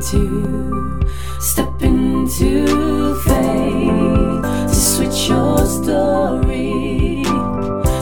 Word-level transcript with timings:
into, 0.00 0.98
step 1.40 1.82
into 1.82 3.14
faith 3.14 4.42
to 4.68 4.74
switch 4.74 5.28
your 5.28 5.66
story, 5.66 7.22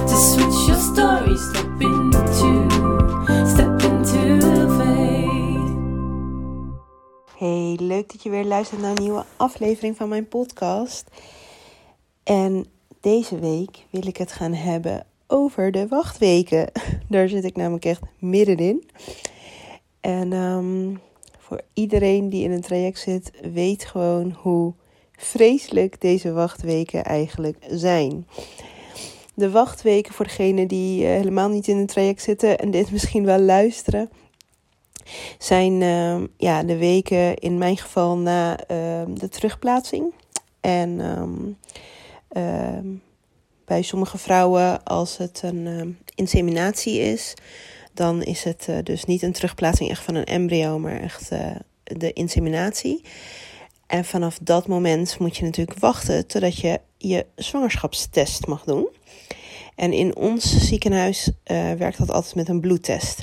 to 0.07 0.17
switch 0.17 0.69
your 0.69 0.79
story, 0.79 1.37
step 1.37 1.81
into, 1.81 2.69
faith. 4.79 5.77
Hey, 7.37 7.77
leuk 7.81 8.13
dat 8.13 8.23
je 8.23 8.31
weer 8.31 8.45
luistert 8.45 8.81
naar 8.81 8.91
een 8.97 9.03
nieuwe 9.03 9.25
aflevering 9.37 9.97
van 9.97 10.09
mijn 10.09 10.29
podcast. 10.29 11.11
En 12.25 12.67
deze 13.01 13.39
week 13.39 13.85
wil 13.91 14.07
ik 14.07 14.17
het 14.17 14.33
gaan 14.33 14.55
hebben 14.55 15.07
over 15.27 15.73
de 15.73 15.89
wachtweken. 15.89 16.71
Daar 17.09 17.29
zit 17.29 17.45
ik 17.45 17.57
namelijk 17.57 17.85
echt 17.85 18.03
middenin. 18.19 18.91
En 20.01 20.33
ehm, 20.33 20.95
voor 21.49 21.61
iedereen 21.73 22.29
die 22.29 22.45
in 22.45 22.51
een 22.51 22.61
traject 22.61 22.99
zit, 22.99 23.31
weet 23.53 23.85
gewoon 23.85 24.37
hoe 24.43 24.73
vreselijk 25.17 26.01
deze 26.01 26.33
wachtweken 26.33 27.05
eigenlijk 27.05 27.57
zijn. 27.71 28.27
De 29.35 29.51
wachtweken 29.51 30.15
voor 30.15 30.25
degenen 30.25 30.69
die 30.69 31.05
eh, 31.05 31.11
helemaal 31.11 31.49
niet 31.49 31.69
in 31.69 31.77
een 31.77 31.87
traject 31.87 32.23
zitten 32.23 32.59
en 32.59 32.71
dit 32.71 32.91
misschien 32.91 33.25
wel 33.25 33.39
luisteren, 33.39 34.11
zijn 35.39 35.83
ehm, 35.83 36.27
ja, 36.37 36.63
de 36.63 36.77
weken 36.77 37.37
in 37.37 37.59
mijn 37.59 37.77
geval 37.77 38.17
na 38.17 38.59
ehm, 38.59 39.15
de 39.15 39.29
terugplaatsing. 39.29 40.13
En 40.61 40.97
bij 43.65 43.83
sommige 43.83 44.19
vrouwen, 44.19 44.85
als 44.85 45.17
het 45.17 45.41
een 45.45 45.99
inseminatie 46.15 46.99
is, 46.99 47.35
dan 47.99 48.23
is 48.23 48.45
het 48.45 48.67
uh, 48.71 48.79
dus 48.83 49.05
niet 49.05 49.23
een 49.23 49.33
terugplaatsing 49.33 49.91
echt 49.91 50.03
van 50.03 50.15
een 50.15 50.25
embryo, 50.25 50.79
maar 50.79 51.01
echt 51.01 51.33
uh, 51.33 51.57
de 51.83 52.13
inseminatie. 52.13 53.05
En 53.87 54.05
vanaf 54.05 54.39
dat 54.43 54.67
moment 54.67 55.19
moet 55.19 55.37
je 55.37 55.45
natuurlijk 55.45 55.79
wachten 55.79 56.27
totdat 56.27 56.59
je 56.59 56.81
je 56.99 57.27
zwangerschapstest 57.37 58.47
mag 58.47 58.65
doen. 58.65 58.89
En 59.75 59.93
in 59.93 60.17
ons 60.17 60.69
ziekenhuis 60.69 61.27
uh, 61.27 61.73
werkt 61.73 61.99
dat 61.99 62.11
altijd 62.11 62.35
met 62.35 62.49
een 62.49 62.61
bloedtest. 62.61 63.23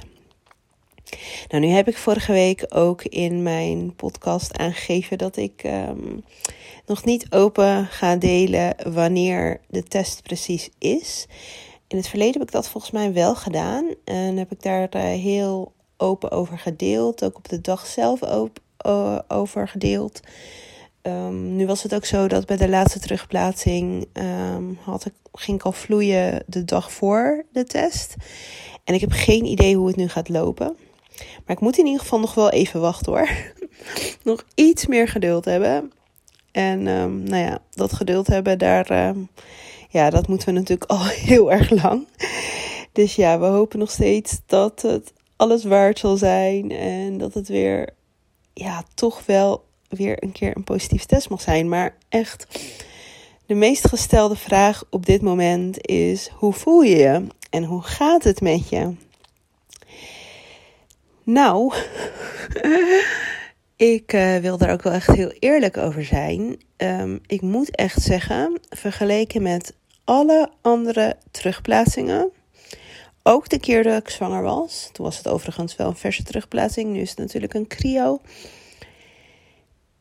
Nou, 1.47 1.65
nu 1.65 1.69
heb 1.69 1.87
ik 1.87 1.97
vorige 1.97 2.31
week 2.31 2.65
ook 2.69 3.03
in 3.03 3.43
mijn 3.43 3.95
podcast 3.95 4.57
aangegeven 4.57 5.17
dat 5.17 5.37
ik 5.37 5.63
um, 5.63 6.23
nog 6.85 7.05
niet 7.05 7.31
open 7.31 7.85
ga 7.85 8.15
delen 8.15 8.75
wanneer 8.93 9.61
de 9.69 9.83
test 9.83 10.23
precies 10.23 10.69
is. 10.77 11.27
In 11.95 12.01
het 12.01 12.09
verleden 12.09 12.39
heb 12.39 12.47
ik 12.47 12.53
dat 12.53 12.69
volgens 12.69 12.91
mij 12.91 13.13
wel 13.13 13.35
gedaan. 13.35 13.85
En 14.03 14.38
heb 14.38 14.51
ik 14.51 14.61
daar 14.61 14.95
uh, 14.95 15.01
heel 15.01 15.73
open 15.97 16.31
over 16.31 16.59
gedeeld. 16.59 17.23
Ook 17.23 17.38
op 17.38 17.49
de 17.49 17.61
dag 17.61 17.85
zelf 17.85 18.19
over 19.27 19.67
gedeeld. 19.67 20.19
Um, 21.01 21.55
nu 21.55 21.66
was 21.66 21.83
het 21.83 21.95
ook 21.95 22.05
zo 22.05 22.27
dat 22.27 22.45
bij 22.45 22.57
de 22.57 22.69
laatste 22.69 22.99
terugplaatsing 22.99 24.07
um, 24.13 24.77
had 24.81 25.05
ik, 25.05 25.13
ging 25.33 25.57
ik 25.57 25.66
al 25.66 25.71
vloeien 25.71 26.43
de 26.47 26.66
dag 26.66 26.91
voor 26.91 27.45
de 27.51 27.63
test. 27.63 28.16
En 28.83 28.93
ik 28.93 29.01
heb 29.01 29.11
geen 29.11 29.45
idee 29.45 29.75
hoe 29.75 29.88
het 29.88 29.95
nu 29.95 30.07
gaat 30.07 30.29
lopen. 30.29 30.77
Maar 31.17 31.55
ik 31.55 31.59
moet 31.59 31.77
in 31.77 31.85
ieder 31.85 32.01
geval 32.01 32.19
nog 32.19 32.33
wel 32.33 32.49
even 32.49 32.81
wachten 32.81 33.11
hoor. 33.11 33.29
nog 34.23 34.45
iets 34.55 34.85
meer 34.85 35.07
geduld 35.07 35.45
hebben. 35.45 35.91
En 36.51 36.88
um, 36.88 37.23
nou 37.23 37.43
ja, 37.43 37.59
dat 37.71 37.93
geduld 37.93 38.27
hebben, 38.27 38.57
daar, 38.57 39.16
ja, 39.95 40.09
dat 40.09 40.27
moeten 40.27 40.47
we 40.47 40.53
natuurlijk 40.53 40.91
al 40.91 41.05
heel 41.29 41.51
erg 41.51 41.69
lang. 41.69 42.07
Dus 42.91 43.15
ja, 43.15 43.39
we 43.39 43.45
hopen 43.45 43.79
nog 43.79 43.91
steeds 43.91 44.39
dat 44.45 44.81
het 44.81 45.13
alles 45.35 45.63
waard 45.63 45.99
zal 45.99 46.17
zijn. 46.17 46.71
En 46.71 47.17
dat 47.17 47.33
het 47.33 47.47
weer, 47.47 47.89
ja, 48.53 48.83
toch 48.93 49.25
wel 49.25 49.66
weer 49.89 50.23
een 50.23 50.31
keer 50.31 50.55
een 50.55 50.63
positief 50.63 51.05
test 51.05 51.29
mag 51.29 51.41
zijn. 51.41 51.69
Maar 51.69 51.97
echt, 52.09 52.59
de 53.45 53.53
meest 53.53 53.88
gestelde 53.88 54.35
vraag 54.35 54.83
op 54.89 55.05
dit 55.05 55.21
moment 55.21 55.88
is: 55.88 56.29
hoe 56.33 56.53
voel 56.53 56.81
je 56.81 56.97
je? 56.97 57.27
En 57.50 57.63
hoe 57.63 57.81
gaat 57.81 58.23
het 58.23 58.41
met 58.41 58.69
je? 58.69 58.94
Nou, 61.23 61.73
ik 63.75 64.13
uh, 64.13 64.38
wil 64.38 64.57
daar 64.57 64.72
ook 64.72 64.83
wel 64.83 64.94
echt 64.94 65.07
heel 65.07 65.31
eerlijk 65.39 65.77
over 65.77 66.06
zijn. 66.06 66.57
Um, 66.77 67.19
ik 67.27 67.41
moet 67.41 67.75
echt 67.75 68.01
zeggen, 68.01 68.59
vergeleken 68.69 69.41
met 69.41 69.73
alle 70.05 70.49
andere 70.61 71.17
terugplaatsingen. 71.31 72.29
Ook 73.23 73.49
de 73.49 73.59
keer 73.59 73.83
dat 73.83 74.01
ik 74.01 74.09
zwanger 74.09 74.41
was. 74.41 74.89
Toen 74.91 75.05
was 75.05 75.17
het 75.17 75.27
overigens 75.27 75.75
wel 75.75 75.88
een 75.88 75.95
verse 75.95 76.23
terugplaatsing. 76.23 76.91
Nu 76.91 76.99
is 76.99 77.09
het 77.09 77.17
natuurlijk 77.17 77.53
een 77.53 77.67
cryo. 77.67 78.21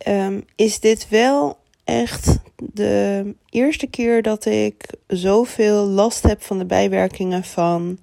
Um, 0.09 0.44
is 0.56 0.81
dit 0.81 1.09
wel 1.09 1.59
echt 1.84 2.38
de 2.56 3.34
eerste 3.48 3.87
keer 3.87 4.22
dat 4.22 4.44
ik 4.44 4.94
zoveel 5.06 5.87
last 5.87 6.22
heb 6.22 6.43
van 6.43 6.59
de 6.59 6.66
bijwerkingen 6.66 7.44
van 7.44 7.98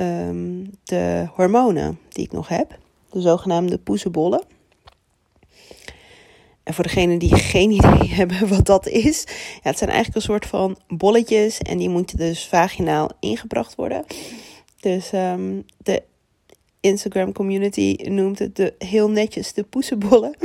um, 0.00 0.70
de 0.84 1.26
hormonen 1.34 1.98
die 2.08 2.24
ik 2.24 2.32
nog 2.32 2.48
heb. 2.48 2.78
De 3.10 3.20
zogenaamde 3.20 3.78
poezenbollen. 3.78 4.42
En 6.62 6.74
voor 6.74 6.84
degenen 6.84 7.18
die 7.18 7.34
geen 7.34 7.70
idee 7.80 8.08
hebben 8.08 8.48
wat 8.48 8.66
dat 8.66 8.88
is, 8.88 9.24
ja, 9.62 9.68
het 9.68 9.78
zijn 9.78 9.90
eigenlijk 9.90 10.16
een 10.16 10.32
soort 10.32 10.46
van 10.46 10.78
bolletjes 10.88 11.58
en 11.58 11.78
die 11.78 11.88
moeten 11.88 12.16
dus 12.16 12.46
vaginaal 12.46 13.10
ingebracht 13.20 13.74
worden. 13.74 14.04
Dus 14.80 15.12
um, 15.12 15.64
de 15.76 16.02
Instagram 16.80 17.32
community 17.32 17.96
noemt 18.02 18.38
het 18.38 18.56
de, 18.56 18.74
heel 18.78 19.10
netjes 19.10 19.52
de 19.52 19.62
poesenbollen. 19.62 20.36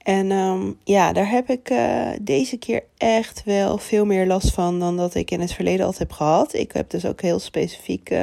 En 0.00 0.30
um, 0.30 0.78
ja, 0.84 1.12
daar 1.12 1.30
heb 1.30 1.50
ik 1.50 1.70
uh, 1.70 2.08
deze 2.20 2.56
keer 2.56 2.82
echt 2.96 3.42
wel 3.44 3.78
veel 3.78 4.04
meer 4.04 4.26
last 4.26 4.52
van 4.52 4.78
dan 4.78 4.96
dat 4.96 5.14
ik 5.14 5.30
in 5.30 5.40
het 5.40 5.52
verleden 5.52 5.86
altijd 5.86 6.08
heb 6.08 6.12
gehad. 6.12 6.54
Ik 6.54 6.72
heb 6.72 6.90
dus 6.90 7.04
ook 7.04 7.20
heel 7.20 7.38
specifiek 7.38 8.10
uh, 8.10 8.22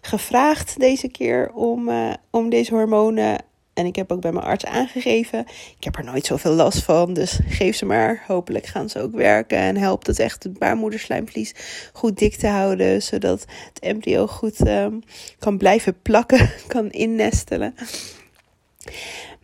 gevraagd 0.00 0.80
deze 0.80 1.08
keer 1.08 1.52
om, 1.52 1.88
uh, 1.88 2.12
om 2.30 2.48
deze 2.48 2.74
hormonen 2.74 3.38
en 3.76 3.86
ik 3.86 3.96
heb 3.96 4.12
ook 4.12 4.20
bij 4.20 4.32
mijn 4.32 4.44
arts 4.44 4.64
aangegeven. 4.64 5.46
Ik 5.78 5.84
heb 5.84 5.96
er 5.96 6.04
nooit 6.04 6.26
zoveel 6.26 6.52
last 6.52 6.82
van. 6.82 7.14
Dus 7.14 7.38
geef 7.48 7.76
ze 7.76 7.84
maar. 7.84 8.22
Hopelijk 8.26 8.66
gaan 8.66 8.88
ze 8.88 9.00
ook 9.00 9.12
werken. 9.12 9.58
En 9.58 9.76
helpt 9.76 10.06
het 10.06 10.18
echt 10.18 10.42
het 10.42 10.58
baarmoederslijmvlies 10.58 11.54
goed 11.92 12.18
dik 12.18 12.34
te 12.34 12.46
houden. 12.46 13.02
Zodat 13.02 13.40
het 13.40 13.78
embryo 13.80 14.26
goed 14.26 14.68
um, 14.68 15.02
kan 15.38 15.58
blijven 15.58 16.02
plakken. 16.02 16.50
Kan 16.66 16.90
innestelen. 16.90 17.74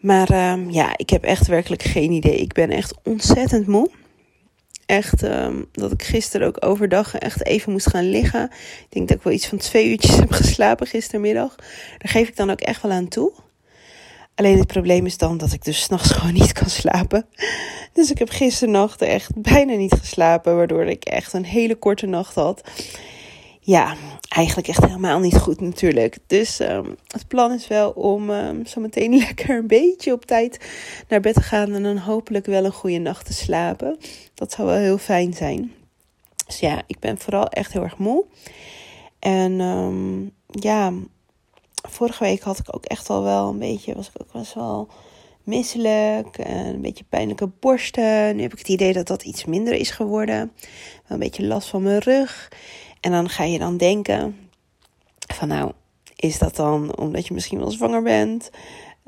Maar 0.00 0.52
um, 0.52 0.70
ja, 0.70 0.96
ik 0.96 1.10
heb 1.10 1.24
echt 1.24 1.46
werkelijk 1.46 1.82
geen 1.82 2.10
idee. 2.10 2.36
Ik 2.36 2.52
ben 2.52 2.70
echt 2.70 2.94
ontzettend 3.04 3.66
moe. 3.66 3.90
Echt 4.86 5.22
um, 5.22 5.68
dat 5.72 5.92
ik 5.92 6.02
gisteren 6.02 6.46
ook 6.46 6.64
overdag 6.64 7.18
echt 7.18 7.46
even 7.46 7.72
moest 7.72 7.88
gaan 7.88 8.10
liggen. 8.10 8.44
Ik 8.80 8.86
denk 8.88 9.08
dat 9.08 9.16
ik 9.16 9.22
wel 9.22 9.32
iets 9.32 9.46
van 9.46 9.58
twee 9.58 9.90
uurtjes 9.90 10.16
heb 10.24 10.30
geslapen 10.30 10.86
gistermiddag. 10.86 11.56
Daar 11.98 12.12
geef 12.12 12.28
ik 12.28 12.36
dan 12.36 12.50
ook 12.50 12.60
echt 12.60 12.82
wel 12.82 12.92
aan 12.92 13.08
toe. 13.08 13.32
Alleen 14.34 14.58
het 14.58 14.66
probleem 14.66 15.06
is 15.06 15.18
dan 15.18 15.38
dat 15.38 15.52
ik 15.52 15.64
dus 15.64 15.82
s'nachts 15.82 16.10
gewoon 16.16 16.32
niet 16.32 16.52
kan 16.52 16.70
slapen. 16.70 17.26
Dus 17.92 18.10
ik 18.10 18.18
heb 18.18 18.30
gisternacht 18.30 19.02
echt 19.02 19.30
bijna 19.34 19.74
niet 19.74 19.94
geslapen, 19.94 20.56
waardoor 20.56 20.84
ik 20.84 21.04
echt 21.04 21.32
een 21.32 21.44
hele 21.44 21.74
korte 21.74 22.06
nacht 22.06 22.34
had. 22.34 22.62
Ja, 23.60 23.96
eigenlijk 24.28 24.68
echt 24.68 24.84
helemaal 24.84 25.18
niet 25.18 25.36
goed 25.36 25.60
natuurlijk. 25.60 26.18
Dus 26.26 26.60
um, 26.60 26.96
het 27.06 27.28
plan 27.28 27.52
is 27.52 27.68
wel 27.68 27.90
om 27.90 28.30
um, 28.30 28.66
zo 28.66 28.80
meteen 28.80 29.18
lekker 29.26 29.56
een 29.56 29.66
beetje 29.66 30.12
op 30.12 30.24
tijd 30.24 30.60
naar 31.08 31.20
bed 31.20 31.34
te 31.34 31.42
gaan 31.42 31.72
en 31.72 31.82
dan 31.82 31.96
hopelijk 31.96 32.46
wel 32.46 32.64
een 32.64 32.72
goede 32.72 32.98
nacht 32.98 33.26
te 33.26 33.32
slapen. 33.32 33.98
Dat 34.34 34.52
zou 34.52 34.68
wel 34.68 34.76
heel 34.76 34.98
fijn 34.98 35.34
zijn. 35.34 35.72
Dus 36.46 36.60
ja, 36.60 36.82
ik 36.86 36.98
ben 36.98 37.18
vooral 37.18 37.48
echt 37.48 37.72
heel 37.72 37.82
erg 37.82 37.98
moe. 37.98 38.24
En 39.18 39.60
um, 39.60 40.32
ja, 40.46 40.92
vorige 41.82 42.24
week 42.24 42.42
had 42.42 42.58
ik 42.58 42.74
ook 42.74 42.84
echt 42.84 43.10
al 43.10 43.22
wel 43.22 43.48
een 43.48 43.58
beetje, 43.58 43.94
was 43.94 44.08
ik 44.08 44.20
ook 44.22 44.32
best 44.32 44.54
wel 44.54 44.88
misselijk. 45.44 46.38
En 46.38 46.66
een 46.66 46.80
beetje 46.80 47.04
pijnlijke 47.08 47.46
borsten. 47.60 48.36
Nu 48.36 48.42
heb 48.42 48.52
ik 48.52 48.58
het 48.58 48.68
idee 48.68 48.92
dat 48.92 49.06
dat 49.06 49.22
iets 49.22 49.44
minder 49.44 49.74
is 49.74 49.90
geworden. 49.90 50.52
Een 51.08 51.18
beetje 51.18 51.46
last 51.46 51.68
van 51.68 51.82
mijn 51.82 51.98
rug. 51.98 52.52
En 53.00 53.10
dan 53.10 53.28
ga 53.28 53.44
je 53.44 53.58
dan 53.58 53.76
denken 53.76 54.36
van 55.34 55.48
nou, 55.48 55.72
is 56.16 56.38
dat 56.38 56.56
dan 56.56 56.96
omdat 56.96 57.26
je 57.26 57.34
misschien 57.34 57.58
wel 57.58 57.70
zwanger 57.70 58.02
bent? 58.02 58.50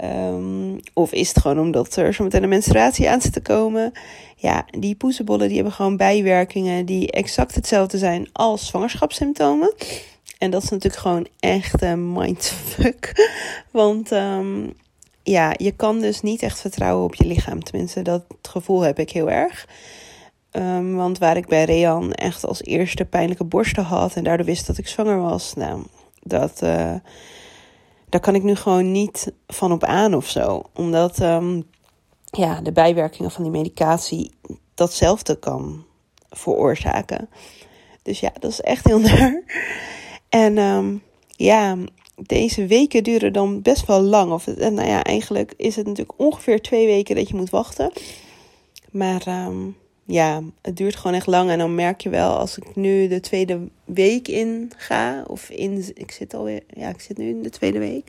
Um, 0.05 0.81
of 0.95 1.13
is 1.13 1.29
het 1.29 1.39
gewoon 1.39 1.59
omdat 1.59 1.97
er 1.97 2.15
zo 2.15 2.25
meteen 2.25 2.43
een 2.43 2.49
menstruatie 2.49 3.11
aan 3.11 3.21
zit 3.21 3.33
te 3.33 3.41
komen? 3.41 3.93
Ja, 4.37 4.65
die 4.79 4.95
poezenbollen 4.95 5.47
die 5.47 5.57
hebben 5.57 5.75
gewoon 5.75 5.97
bijwerkingen 5.97 6.87
die 6.87 7.11
exact 7.11 7.55
hetzelfde 7.55 7.99
zijn 7.99 8.29
als 8.33 8.67
zwangerschapssymptomen. 8.67 9.75
En 10.39 10.51
dat 10.51 10.63
is 10.63 10.71
natuurlijk 10.71 11.03
gewoon 11.03 11.27
echt 11.41 11.83
een 11.83 12.13
mindfuck. 12.13 13.31
Want 13.71 14.11
um, 14.11 14.73
ja, 15.23 15.55
je 15.57 15.73
kan 15.73 16.01
dus 16.01 16.21
niet 16.21 16.43
echt 16.43 16.61
vertrouwen 16.61 17.05
op 17.05 17.15
je 17.15 17.27
lichaam. 17.27 17.63
Tenminste, 17.63 18.03
dat 18.03 18.25
gevoel 18.43 18.81
heb 18.81 18.99
ik 18.99 19.11
heel 19.11 19.31
erg. 19.31 19.67
Um, 20.57 20.97
want 20.97 21.19
waar 21.19 21.37
ik 21.37 21.47
bij 21.47 21.65
Rean 21.65 22.13
echt 22.13 22.47
als 22.47 22.63
eerste 22.63 23.05
pijnlijke 23.05 23.45
borsten 23.45 23.85
had 23.85 24.15
en 24.15 24.25
daardoor 24.25 24.47
wist 24.47 24.67
dat 24.67 24.79
ik 24.79 24.89
zwanger 24.89 25.21
was, 25.21 25.55
nou, 25.55 25.83
dat, 26.23 26.61
uh, 26.63 26.95
daar 28.09 28.21
kan 28.21 28.35
ik 28.35 28.43
nu 28.43 28.55
gewoon 28.55 28.93
niet 28.93 29.33
van 29.47 29.73
op 29.73 29.85
aan 29.85 30.15
of 30.15 30.29
zo. 30.29 30.63
Omdat 30.75 31.21
ehm, 31.21 31.61
ja, 32.25 32.61
de 32.61 32.73
bijwerkingen 32.73 33.31
van 33.31 33.43
die 33.43 33.53
medicatie 33.53 34.35
datzelfde 34.75 35.39
kan 35.39 35.85
veroorzaken. 36.31 37.29
Dus 38.03 38.21
ja, 38.21 38.33
dat 38.41 38.51
is 38.51 38.61
echt 38.61 38.85
heel 38.85 39.01
naar. 39.09 39.43
En 40.35 40.59
um, 40.59 41.03
ja, 41.29 41.77
deze 42.27 42.67
weken 42.67 43.03
duren 43.03 43.33
dan 43.33 43.63
best 43.63 43.87
wel 43.87 44.01
lang. 44.01 44.33
Of 44.33 44.47
nou 44.47 44.87
ja, 44.87 45.05
eigenlijk 45.05 45.53
is 45.57 45.77
het 45.77 45.87
natuurlijk 45.87 46.21
ongeveer 46.21 46.61
twee 46.61 46.87
weken 46.87 47.15
dat 47.15 47.29
je 47.29 47.37
moet 47.37 47.51
wachten. 47.51 47.93
Maar 48.91 49.47
um, 49.47 49.77
ja, 50.05 50.43
het 50.63 50.77
duurt 50.77 50.97
gewoon 50.97 51.17
echt 51.17 51.27
lang. 51.27 51.51
En 51.51 51.59
dan 51.59 51.75
merk 51.75 52.01
je 52.01 52.09
wel, 52.09 52.39
als 52.39 52.59
ik 52.59 52.77
nu 52.77 53.09
de 53.09 53.21
tweede 53.21 53.59
week 53.85 54.29
in 54.29 54.73
ga, 54.77 55.25
of 55.27 55.51
in, 55.51 55.85
ik 55.95 56.11
zit 56.11 56.35
alweer, 56.35 56.63
ja, 56.69 56.89
ik 56.89 57.01
zit 57.01 57.19
nu 57.19 57.29
in 57.29 57.43
de 57.43 57.51
tweede 57.51 57.79
week. 57.79 58.07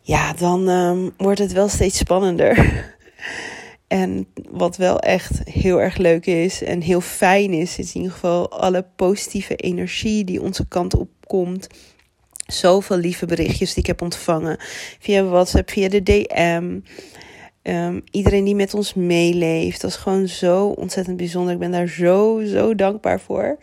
Ja, 0.00 0.32
dan 0.32 0.68
um, 0.68 1.12
wordt 1.16 1.38
het 1.38 1.52
wel 1.52 1.68
steeds 1.68 1.98
spannender. 1.98 2.56
en 3.92 4.26
wat 4.50 4.76
wel 4.76 4.98
echt 4.98 5.40
heel 5.44 5.80
erg 5.80 5.96
leuk 5.96 6.26
is 6.26 6.62
en 6.62 6.80
heel 6.80 7.00
fijn 7.00 7.52
is, 7.52 7.78
is 7.78 7.94
in 7.94 8.00
ieder 8.00 8.12
geval 8.12 8.50
alle 8.50 8.86
positieve 8.96 9.56
energie 9.56 10.24
die 10.24 10.42
onze 10.42 10.68
kant 10.68 10.94
op 10.94 11.08
komt. 11.26 11.66
Zoveel 12.46 12.96
lieve 12.96 13.26
berichtjes 13.26 13.74
die 13.74 13.82
ik 13.82 13.86
heb 13.86 14.02
ontvangen 14.02 14.56
via 14.98 15.24
WhatsApp, 15.24 15.70
via 15.70 15.88
de 15.88 16.02
DM. 16.02 16.80
Um, 17.62 18.02
iedereen 18.10 18.44
die 18.44 18.54
met 18.54 18.74
ons 18.74 18.94
meeleeft. 18.94 19.80
Dat 19.80 19.90
is 19.90 19.96
gewoon 19.96 20.28
zo 20.28 20.66
ontzettend 20.66 21.16
bijzonder. 21.16 21.52
Ik 21.52 21.58
ben 21.58 21.70
daar 21.70 21.88
zo, 21.88 22.42
zo 22.44 22.74
dankbaar 22.74 23.20
voor. 23.20 23.58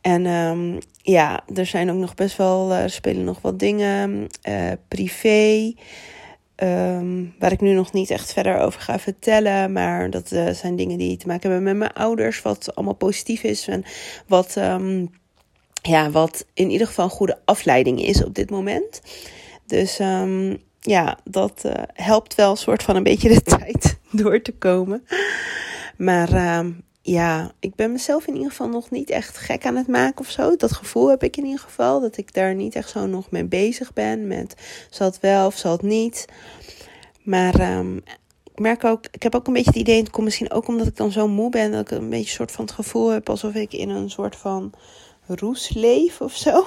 En 0.00 0.26
um, 0.26 0.78
ja, 1.02 1.44
er 1.54 1.66
zijn 1.66 1.90
ook 1.90 1.96
nog 1.96 2.14
best 2.14 2.36
wel, 2.36 2.72
uh, 2.72 2.82
spelen 2.86 3.24
nog 3.24 3.40
wat 3.40 3.58
dingen 3.58 4.26
uh, 4.48 4.72
privé. 4.88 5.74
Um, 6.56 7.34
waar 7.38 7.52
ik 7.52 7.60
nu 7.60 7.72
nog 7.72 7.92
niet 7.92 8.10
echt 8.10 8.32
verder 8.32 8.58
over 8.58 8.80
ga 8.80 8.98
vertellen. 8.98 9.72
Maar 9.72 10.10
dat 10.10 10.32
uh, 10.32 10.48
zijn 10.48 10.76
dingen 10.76 10.98
die 10.98 11.16
te 11.16 11.26
maken 11.26 11.50
hebben 11.50 11.68
met 11.68 11.76
mijn 11.76 11.92
ouders. 11.92 12.42
Wat 12.42 12.74
allemaal 12.74 12.94
positief 12.94 13.42
is. 13.42 13.68
En 13.68 13.84
wat, 14.26 14.56
ja, 15.82 16.10
wat 16.10 16.46
in 16.54 16.70
ieder 16.70 16.86
geval 16.86 17.04
een 17.04 17.10
goede 17.10 17.38
afleiding 17.44 18.02
is 18.02 18.24
op 18.24 18.34
dit 18.34 18.50
moment. 18.50 19.00
Dus 19.66 19.98
um, 19.98 20.62
ja, 20.80 21.18
dat 21.24 21.62
uh, 21.66 21.72
helpt 21.92 22.34
wel 22.34 22.50
een 22.50 22.56
soort 22.56 22.82
van 22.82 22.96
een 22.96 23.02
beetje 23.02 23.28
de 23.28 23.42
tijd 23.58 23.98
door 24.10 24.42
te 24.42 24.52
komen. 24.52 25.06
Maar 25.96 26.32
uh, 26.32 26.66
ja, 27.02 27.52
ik 27.60 27.74
ben 27.74 27.92
mezelf 27.92 28.26
in 28.26 28.34
ieder 28.34 28.50
geval 28.50 28.68
nog 28.68 28.90
niet 28.90 29.10
echt 29.10 29.38
gek 29.38 29.66
aan 29.66 29.76
het 29.76 29.88
maken 29.88 30.20
of 30.20 30.30
zo. 30.30 30.56
Dat 30.56 30.72
gevoel 30.72 31.10
heb 31.10 31.22
ik 31.22 31.36
in 31.36 31.44
ieder 31.44 31.60
geval. 31.60 32.00
Dat 32.00 32.16
ik 32.16 32.34
daar 32.34 32.54
niet 32.54 32.74
echt 32.74 32.90
zo 32.90 33.06
nog 33.06 33.30
mee 33.30 33.44
bezig 33.44 33.92
ben. 33.92 34.26
Met 34.26 34.54
zal 34.90 35.06
het 35.06 35.20
wel 35.20 35.46
of 35.46 35.56
zal 35.56 35.72
het 35.72 35.82
niet. 35.82 36.24
Maar 37.22 37.78
um, 37.78 37.96
ik 38.52 38.58
merk 38.58 38.84
ook, 38.84 39.04
ik 39.10 39.22
heb 39.22 39.34
ook 39.34 39.46
een 39.46 39.52
beetje 39.52 39.70
het 39.70 39.80
idee, 39.80 39.98
het 39.98 40.10
komt 40.10 40.24
misschien 40.24 40.52
ook 40.52 40.68
omdat 40.68 40.86
ik 40.86 40.96
dan 40.96 41.12
zo 41.12 41.28
moe 41.28 41.50
ben, 41.50 41.72
dat 41.72 41.80
ik 41.80 41.90
een 41.90 42.08
beetje 42.08 42.24
een 42.24 42.26
soort 42.28 42.52
van 42.52 42.64
het 42.64 42.74
gevoel 42.74 43.08
heb 43.08 43.28
alsof 43.28 43.54
ik 43.54 43.72
in 43.72 43.88
een 43.88 44.10
soort 44.10 44.36
van 44.36 44.72
roes 45.26 45.72
leef 45.74 46.20
of 46.20 46.36
zo. 46.36 46.66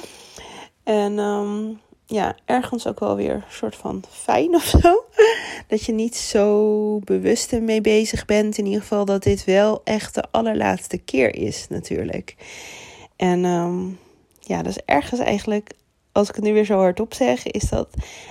en 0.84 1.18
um, 1.18 1.80
ja, 2.06 2.36
ergens 2.44 2.86
ook 2.86 3.00
wel 3.00 3.16
weer 3.16 3.34
een 3.34 3.42
soort 3.48 3.76
van 3.76 4.04
fijn 4.10 4.54
of 4.54 4.64
zo. 4.64 5.04
Dat 5.68 5.84
je 5.84 5.92
niet 5.92 6.16
zo 6.16 6.98
bewust 6.98 7.52
ermee 7.52 7.80
bezig 7.80 8.24
bent. 8.24 8.58
In 8.58 8.64
ieder 8.64 8.80
geval 8.80 9.04
dat 9.04 9.22
dit 9.22 9.44
wel 9.44 9.80
echt 9.84 10.14
de 10.14 10.24
allerlaatste 10.30 10.98
keer 10.98 11.34
is 11.34 11.66
natuurlijk. 11.68 12.36
En 13.16 13.44
um, 13.44 13.98
ja, 14.40 14.62
dat 14.62 14.76
is 14.76 14.82
ergens 14.84 15.20
eigenlijk, 15.20 15.70
als 16.12 16.28
ik 16.28 16.34
het 16.34 16.44
nu 16.44 16.52
weer 16.52 16.64
zo 16.64 16.78
hardop 16.78 17.14
zeg, 17.14 17.46
is 17.46 17.68
dat 17.68 17.88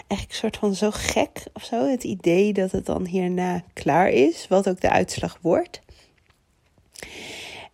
eigenlijk 0.08 0.30
een 0.30 0.36
soort 0.36 0.58
van 0.58 0.76
zo 0.76 0.90
gek 0.92 1.44
of 1.54 1.64
zo. 1.64 1.88
Het 1.88 2.04
idee 2.04 2.54
dat 2.54 2.72
het 2.72 2.86
dan 2.86 3.06
hierna 3.06 3.64
klaar 3.74 4.10
is, 4.10 4.48
wat 4.48 4.70
ook 4.70 4.82
de 4.82 4.90
uitslag 4.90 5.38
wordt. 5.42 5.82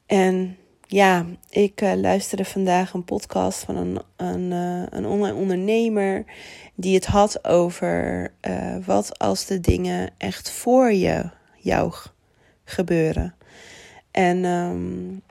En 0.05 0.57
ja, 0.93 1.25
ik 1.49 1.81
uh, 1.81 1.93
luisterde 1.93 2.45
vandaag 2.45 2.93
een 2.93 3.03
podcast 3.03 3.63
van 3.63 3.75
een, 3.75 3.99
een, 4.15 4.51
uh, 4.51 4.83
een 4.89 5.05
online 5.05 5.35
ondernemer 5.35 6.25
die 6.75 6.95
het 6.95 7.05
had 7.05 7.45
over 7.47 8.31
uh, 8.41 8.75
wat 8.85 9.19
als 9.19 9.45
de 9.45 9.59
dingen 9.59 10.09
echt 10.17 10.51
voor 10.51 10.91
je, 10.91 11.29
jou 11.57 11.93
gebeuren. 12.63 13.35
En 14.11 14.45
um, 14.45 15.21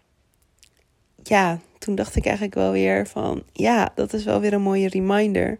ja, 1.22 1.58
toen 1.78 1.94
dacht 1.94 2.16
ik 2.16 2.24
eigenlijk 2.24 2.54
wel 2.54 2.72
weer 2.72 3.06
van 3.06 3.42
ja, 3.52 3.92
dat 3.94 4.12
is 4.12 4.24
wel 4.24 4.40
weer 4.40 4.52
een 4.52 4.62
mooie 4.62 4.88
reminder. 4.88 5.58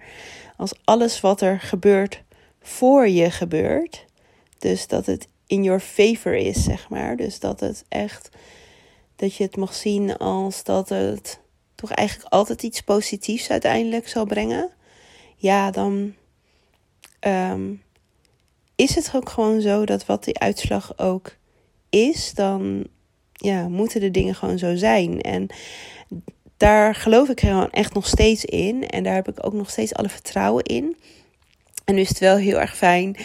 Als 0.56 0.72
alles 0.84 1.20
wat 1.20 1.40
er 1.40 1.60
gebeurt 1.60 2.22
voor 2.60 3.08
je 3.08 3.30
gebeurt, 3.30 4.04
dus 4.58 4.86
dat 4.86 5.06
het 5.06 5.28
in 5.46 5.62
your 5.62 5.80
favor 5.80 6.34
is, 6.34 6.64
zeg 6.64 6.88
maar. 6.88 7.16
Dus 7.16 7.40
dat 7.40 7.60
het 7.60 7.84
echt 7.88 8.30
dat 9.22 9.34
je 9.34 9.44
het 9.44 9.56
mag 9.56 9.74
zien 9.74 10.16
als 10.16 10.64
dat 10.64 10.88
het 10.88 11.40
toch 11.74 11.90
eigenlijk 11.90 12.32
altijd 12.32 12.62
iets 12.62 12.80
positiefs 12.80 13.50
uiteindelijk 13.50 14.08
zal 14.08 14.24
brengen. 14.24 14.70
Ja, 15.36 15.70
dan 15.70 16.14
um, 17.20 17.82
is 18.74 18.94
het 18.94 19.10
ook 19.14 19.28
gewoon 19.28 19.60
zo 19.60 19.84
dat 19.84 20.06
wat 20.06 20.24
die 20.24 20.38
uitslag 20.38 20.98
ook 20.98 21.36
is, 21.90 22.34
dan 22.34 22.86
ja, 23.32 23.68
moeten 23.68 24.00
de 24.00 24.10
dingen 24.10 24.34
gewoon 24.34 24.58
zo 24.58 24.76
zijn. 24.76 25.20
En 25.20 25.46
daar 26.56 26.94
geloof 26.94 27.28
ik 27.28 27.40
gewoon 27.40 27.70
echt 27.70 27.94
nog 27.94 28.06
steeds 28.06 28.44
in. 28.44 28.88
En 28.88 29.02
daar 29.02 29.14
heb 29.14 29.28
ik 29.28 29.46
ook 29.46 29.52
nog 29.52 29.70
steeds 29.70 29.94
alle 29.94 30.08
vertrouwen 30.08 30.64
in. 30.64 30.96
En 31.84 31.94
nu 31.94 32.00
is 32.00 32.08
het 32.08 32.18
wel 32.18 32.36
heel 32.36 32.60
erg 32.60 32.76
fijn 32.76 33.16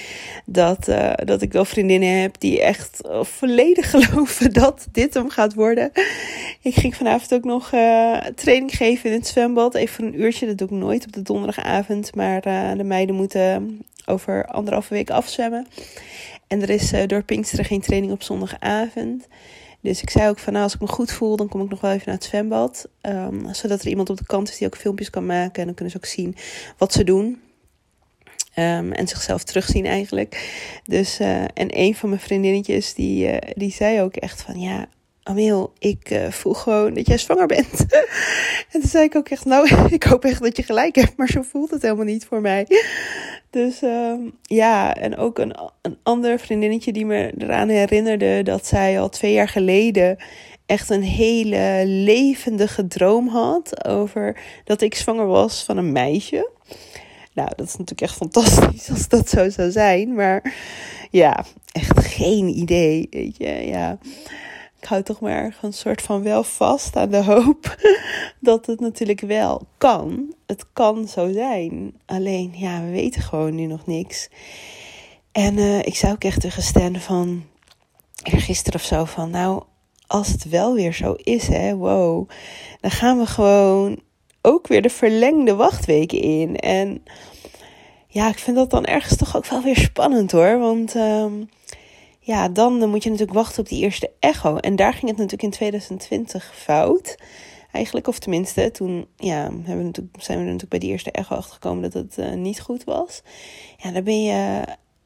dat, 0.46 0.88
uh, 0.88 1.14
dat 1.16 1.42
ik 1.42 1.52
wel 1.52 1.66
vriendinnen 1.66 2.22
heb 2.22 2.36
die 2.40 2.62
echt 2.62 3.00
volledig 3.22 3.90
geloven 3.96 4.54
dat 4.54 4.88
dit 4.92 5.14
hem 5.14 5.30
gaat 5.30 5.54
worden. 5.54 5.92
Ik 6.62 6.76
ging 6.76 6.96
vanavond 6.96 7.34
ook 7.34 7.44
nog 7.44 7.72
uh, 7.74 8.18
training 8.36 8.76
geven 8.76 9.10
in 9.10 9.16
het 9.16 9.28
zwembad. 9.28 9.76
Even 9.76 9.96
voor 9.96 10.06
een 10.06 10.22
uurtje. 10.22 10.46
Dat 10.46 10.58
doe 10.58 10.68
ik 10.68 10.74
nooit 10.74 11.06
op 11.06 11.12
de 11.14 11.22
donderdagavond. 11.22 12.16
Maar 12.16 12.42
de 12.78 12.84
meiden 12.84 13.16
moeten 13.16 13.82
over 14.06 14.46
anderhalve 14.46 14.94
week 14.94 15.10
afzwemmen. 15.10 15.68
En 16.48 16.62
er 16.62 16.70
is 16.70 16.94
door 17.08 17.24
Pinksteren 17.24 17.66
geen 17.66 17.82
training 17.82 18.12
op 18.12 18.24
zondagavond. 18.24 19.28
Dus 19.82 20.02
ik 20.02 20.10
zei 20.10 20.30
ook 20.30 20.40
van 20.40 20.54
nou, 20.54 20.66
als 20.66 20.74
ik 20.74 20.82
me 20.82 20.88
goed 20.88 21.12
voel, 21.12 21.36
dan 21.36 21.48
kom 21.48 21.62
ik 21.62 21.70
nog 21.70 21.82
wel 21.82 21.92
even 21.92 22.04
naar 22.06 22.16
het 22.16 22.24
zwembad. 22.24 22.88
Um, 23.02 23.54
zodat 23.54 23.82
er 23.82 23.88
iemand 23.88 24.10
op 24.10 24.18
de 24.18 24.26
kant 24.26 24.50
is 24.50 24.58
die 24.58 24.68
ook 24.68 24.78
filmpjes 24.78 25.10
kan 25.10 25.26
maken. 25.26 25.60
En 25.60 25.66
dan 25.66 25.74
kunnen 25.74 25.92
ze 25.92 25.98
ook 25.98 26.06
zien 26.06 26.36
wat 26.78 26.94
ze 26.94 27.04
doen. 27.04 27.42
Um, 28.60 28.92
en 28.92 29.08
zichzelf 29.08 29.44
terugzien 29.44 29.86
eigenlijk. 29.86 30.52
Dus, 30.84 31.20
uh, 31.20 31.42
en 31.42 31.80
een 31.80 31.96
van 31.96 32.10
mijn 32.10 32.22
vriendinnetjes, 32.22 32.94
die, 32.94 33.32
uh, 33.32 33.38
die 33.56 33.72
zei 33.72 34.02
ook 34.02 34.16
echt 34.16 34.42
van, 34.42 34.60
ja, 34.60 34.88
Ameel, 35.28 35.74
ik 35.80 36.10
uh, 36.12 36.32
voel 36.32 36.54
gewoon 36.54 36.94
dat 36.94 37.08
jij 37.08 37.18
zwanger 37.18 37.48
bent. 37.48 37.86
en 38.72 38.80
toen 38.82 38.90
zei 38.90 39.04
ik 39.04 39.16
ook 39.16 39.30
echt, 39.30 39.46
nou, 39.46 39.70
ik 39.90 40.04
hoop 40.04 40.26
echt 40.26 40.42
dat 40.42 40.58
je 40.58 40.64
gelijk 40.64 40.96
hebt, 40.96 41.18
maar 41.18 41.28
zo 41.28 41.42
voelt 41.42 41.70
het 41.70 41.82
helemaal 41.82 42.06
niet 42.06 42.26
voor 42.26 42.42
mij. 42.42 42.68
Dus 43.50 43.82
um, 43.82 44.38
ja, 44.42 44.96
en 44.96 45.18
ook 45.18 45.40
een, 45.40 45.56
een 45.82 45.98
ander 46.04 46.40
vriendinnetje 46.40 46.94
die 46.94 47.06
me 47.06 47.34
eraan 47.38 47.70
herinnerde 47.70 48.44
dat 48.44 48.66
zij 48.66 49.00
al 49.00 49.10
twee 49.10 49.34
jaar 49.34 49.50
geleden 49.50 50.18
echt 50.66 50.90
een 50.90 51.04
hele 51.04 51.84
levendige 51.86 52.88
droom 52.88 53.28
had 53.28 53.86
over 53.86 54.40
dat 54.64 54.82
ik 54.82 54.96
zwanger 54.96 55.28
was 55.28 55.64
van 55.64 55.78
een 55.78 55.92
meisje. 55.92 56.50
Nou, 57.38 57.50
dat 57.56 57.66
is 57.66 57.72
natuurlijk 57.72 58.02
echt 58.02 58.16
fantastisch 58.16 58.90
als 58.94 59.08
dat 59.08 59.30
zo 59.30 59.50
zou 59.50 59.72
zijn. 59.72 60.14
Maar 60.14 60.54
ja, 61.12 61.46
echt 61.72 62.06
geen 62.06 62.48
idee. 62.48 63.08
Weet 63.10 63.38
je, 63.38 63.48
ja. 63.48 63.98
Ik 64.80 64.88
hou 64.88 65.04
toch 65.04 65.20
maar 65.20 65.58
een 65.62 65.74
soort 65.74 66.02
van 66.02 66.24
wel 66.24 66.44
vast 66.44 66.96
aan 66.96 67.10
de 67.10 67.24
hoop 67.24 67.78
dat 68.40 68.66
het 68.66 68.80
natuurlijk 68.80 69.22
wel 69.22 69.68
kan. 69.78 70.34
Het 70.46 70.66
kan 70.74 71.08
zo 71.08 71.32
zijn. 71.32 71.94
Alleen, 72.06 72.52
ja, 72.56 72.84
we 72.84 72.92
weten 72.92 73.22
gewoon 73.22 73.56
nu 73.56 73.66
nog 73.66 73.86
niks. 73.86 74.30
En 75.32 75.58
uh, 75.58 75.80
ik 75.80 75.96
zou 75.96 76.14
ook 76.14 76.24
echt 76.24 76.42
tegen 76.42 76.64
Stan 76.64 76.96
van 76.96 77.44
gisteren 78.24 78.80
of 78.80 78.86
zo 78.86 79.06
van, 79.06 79.30
nou, 79.30 79.64
als 80.08 80.28
het 80.28 80.50
wel 80.50 80.74
weer 80.74 80.94
zo 80.94 81.14
is, 81.14 81.48
hè, 81.48 81.76
wow, 81.76 82.30
dan 82.82 82.92
gaan 82.92 83.18
we 83.18 83.26
gewoon 83.26 84.06
ook 84.48 84.68
weer 84.68 84.82
de 84.82 84.90
verlengde 84.90 85.56
wachtweken 85.56 86.22
in. 86.22 86.56
En 86.56 87.04
ja, 88.08 88.30
ik 88.30 88.38
vind 88.40 88.58
dat 88.58 88.70
dan 88.70 88.86
ergens 88.86 89.18
toch 89.18 89.36
ook 89.36 89.46
wel 89.46 89.62
weer 89.62 89.78
spannend 89.78 90.32
hoor. 90.32 90.60
Want 90.60 90.96
um, 90.96 91.50
ja, 92.20 92.50
dan 92.50 92.90
moet 92.90 93.04
je 93.04 93.10
natuurlijk 93.10 93.38
wachten 93.38 93.60
op 93.60 93.70
die 93.70 93.82
eerste 93.82 94.12
echo. 94.20 94.58
En 94.58 94.76
daar 94.76 94.94
ging 94.94 95.08
het 95.08 95.18
natuurlijk 95.18 95.44
in 95.44 95.50
2020 95.50 96.52
fout. 96.56 97.18
Eigenlijk, 97.72 98.08
of 98.08 98.20
tenminste, 98.20 98.72
toen 98.72 99.08
ja, 99.16 99.42
hebben 99.42 99.78
we 99.78 99.84
natuurlijk, 99.84 100.24
zijn 100.24 100.38
we 100.38 100.44
natuurlijk 100.44 100.70
bij 100.70 100.80
die 100.80 100.90
eerste 100.90 101.12
echo 101.12 101.36
achtergekomen 101.36 101.82
dat 101.82 101.94
het 101.94 102.18
uh, 102.18 102.34
niet 102.34 102.62
goed 102.62 102.84
was. 102.84 103.22
Ja, 103.78 103.92
dan 103.92 104.04
ben 104.04 104.24
je 104.24 104.64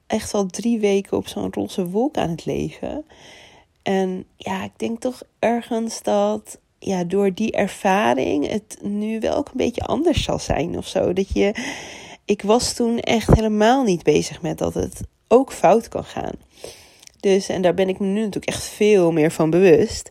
echt 0.07 0.33
al 0.33 0.45
drie 0.45 0.79
weken 0.79 1.17
op 1.17 1.27
zo'n 1.27 1.53
roze 1.53 1.89
wolk 1.89 2.17
aan 2.17 2.29
het 2.29 2.45
leven. 2.45 3.05
En 3.81 4.25
ja, 4.37 4.63
ik 4.63 4.71
denk 4.77 4.99
toch 4.99 5.21
ergens 5.39 6.03
dat 6.03 6.59
ja, 6.83 7.03
door 7.03 7.33
die 7.33 7.51
ervaring 7.51 8.49
het 8.49 8.77
nu 8.81 9.19
wel 9.19 9.35
ook 9.35 9.47
een 9.47 9.57
beetje 9.57 9.81
anders 9.81 10.23
zal 10.23 10.39
zijn 10.39 10.77
of 10.77 10.87
zo. 10.87 11.13
Dat 11.13 11.33
je, 11.33 11.53
ik 12.25 12.41
was 12.41 12.73
toen 12.73 12.99
echt 12.99 13.33
helemaal 13.33 13.83
niet 13.83 14.03
bezig 14.03 14.41
met 14.41 14.57
dat 14.57 14.73
het 14.73 15.01
ook 15.27 15.53
fout 15.53 15.87
kan 15.87 16.03
gaan. 16.03 16.33
Dus, 17.19 17.49
en 17.49 17.61
daar 17.61 17.73
ben 17.73 17.89
ik 17.89 17.99
me 17.99 18.05
nu 18.05 18.19
natuurlijk 18.19 18.45
echt 18.45 18.63
veel 18.63 19.11
meer 19.11 19.31
van 19.31 19.49
bewust. 19.49 20.09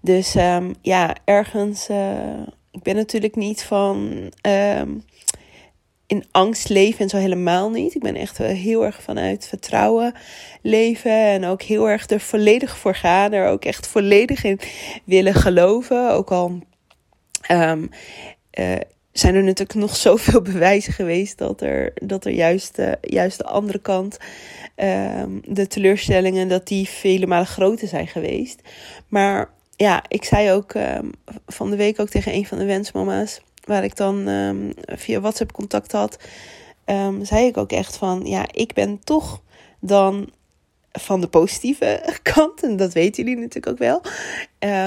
Dus 0.00 0.34
um, 0.34 0.74
ja, 0.82 1.16
ergens, 1.24 1.88
uh, 1.88 2.40
ik 2.70 2.82
ben 2.82 2.96
natuurlijk 2.96 3.36
niet 3.36 3.62
van 3.62 4.30
um, 4.46 5.04
in 6.10 6.24
angst 6.30 6.68
leven 6.68 7.00
en 7.00 7.08
zo 7.08 7.16
helemaal 7.16 7.70
niet. 7.70 7.94
Ik 7.94 8.02
ben 8.02 8.16
echt 8.16 8.38
heel 8.38 8.84
erg 8.84 9.02
vanuit 9.02 9.46
vertrouwen 9.46 10.14
leven 10.62 11.12
en 11.12 11.44
ook 11.44 11.62
heel 11.62 11.88
erg 11.88 12.10
er 12.10 12.20
volledig 12.20 12.76
voor 12.76 12.94
gaan. 12.94 13.32
Er 13.32 13.48
ook 13.48 13.64
echt 13.64 13.86
volledig 13.86 14.44
in 14.44 14.60
willen 15.04 15.34
geloven. 15.34 16.10
Ook 16.10 16.30
al 16.30 16.58
um, 17.50 17.90
uh, 18.58 18.76
zijn 19.12 19.34
er 19.34 19.42
natuurlijk 19.42 19.78
nog 19.78 19.96
zoveel 19.96 20.42
bewijzen 20.52 20.92
geweest 20.92 21.38
dat 21.38 21.60
er, 21.60 21.92
dat 21.94 22.24
er 22.24 22.32
juist, 22.32 22.78
uh, 22.78 22.92
juist 23.00 23.38
de 23.38 23.44
andere 23.44 23.78
kant, 23.78 24.18
um, 24.76 25.42
de 25.44 25.66
teleurstellingen, 25.66 26.48
dat 26.48 26.66
die 26.66 26.88
vele 26.88 27.26
malen 27.26 27.46
groter 27.46 27.88
zijn 27.88 28.06
geweest. 28.06 28.60
Maar 29.08 29.50
ja, 29.76 30.04
ik 30.08 30.24
zei 30.24 30.52
ook 30.52 30.74
um, 30.74 31.10
van 31.46 31.70
de 31.70 31.76
week 31.76 32.00
ook 32.00 32.08
tegen 32.08 32.34
een 32.34 32.46
van 32.46 32.58
de 32.58 32.64
wensmama's, 32.64 33.40
waar 33.70 33.84
ik 33.84 33.96
dan 33.96 34.28
um, 34.28 34.72
via 34.86 35.20
WhatsApp 35.20 35.52
contact 35.52 35.92
had, 35.92 36.18
um, 36.86 37.24
zei 37.24 37.46
ik 37.46 37.56
ook 37.56 37.72
echt 37.72 37.96
van, 37.96 38.22
ja, 38.24 38.46
ik 38.52 38.72
ben 38.72 39.00
toch 39.04 39.42
dan 39.80 40.30
van 40.92 41.20
de 41.20 41.28
positieve 41.28 42.02
kant. 42.34 42.62
En 42.62 42.76
dat 42.76 42.92
weten 42.92 43.24
jullie 43.24 43.38
natuurlijk 43.38 43.72
ook 43.72 43.78
wel. 43.78 44.02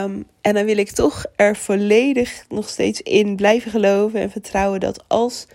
Um, 0.03 0.25
en 0.41 0.53
dan 0.53 0.65
wil 0.65 0.77
ik 0.77 0.91
toch 0.91 1.25
er 1.35 1.55
volledig 1.55 2.45
nog 2.49 2.69
steeds 2.69 3.01
in 3.01 3.35
blijven 3.35 3.71
geloven 3.71 4.19
en 4.19 4.31
vertrouwen 4.31 4.79
dat 4.79 5.03
als, 5.07 5.47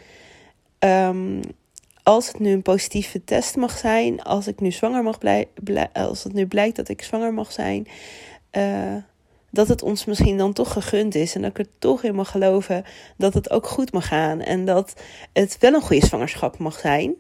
als 2.02 2.26
het 2.26 2.38
nu 2.38 2.52
een 2.52 2.62
positieve 2.62 3.24
test 3.24 3.56
mag 3.56 3.78
zijn, 3.78 4.22
als 4.22 4.46
ik 4.46 4.60
nu 4.60 4.70
zwanger 4.70 5.02
mag 5.02 5.18
blijven, 5.18 5.92
als 5.92 6.24
het 6.24 6.32
nu 6.32 6.46
blijkt 6.46 6.76
dat 6.76 6.88
ik 6.88 7.02
zwanger 7.02 7.34
mag 7.34 7.52
zijn, 7.52 7.86
uh, 8.52 8.96
dat 9.50 9.68
het 9.68 9.82
ons 9.82 10.04
misschien 10.04 10.36
dan 10.36 10.52
toch 10.52 10.72
gegund 10.72 11.14
is. 11.14 11.34
En 11.34 11.42
dat 11.42 11.50
ik 11.50 11.58
er 11.58 11.72
toch 11.78 12.02
in 12.02 12.14
mag 12.14 12.30
geloven 12.30 12.84
dat 13.16 13.34
het 13.34 13.50
ook 13.50 13.66
goed 13.66 13.92
mag 13.92 14.06
gaan. 14.06 14.40
En 14.40 14.64
dat 14.64 14.92
het 15.32 15.56
wel 15.60 15.74
een 15.74 15.80
goede 15.80 16.06
zwangerschap 16.06 16.58
mag 16.58 16.78
zijn. 16.78 17.14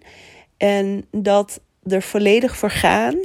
En 0.56 1.06
dat 1.10 1.60
er 1.82 2.02
volledig 2.02 2.56
voor 2.56 2.70
gaan, 2.70 3.16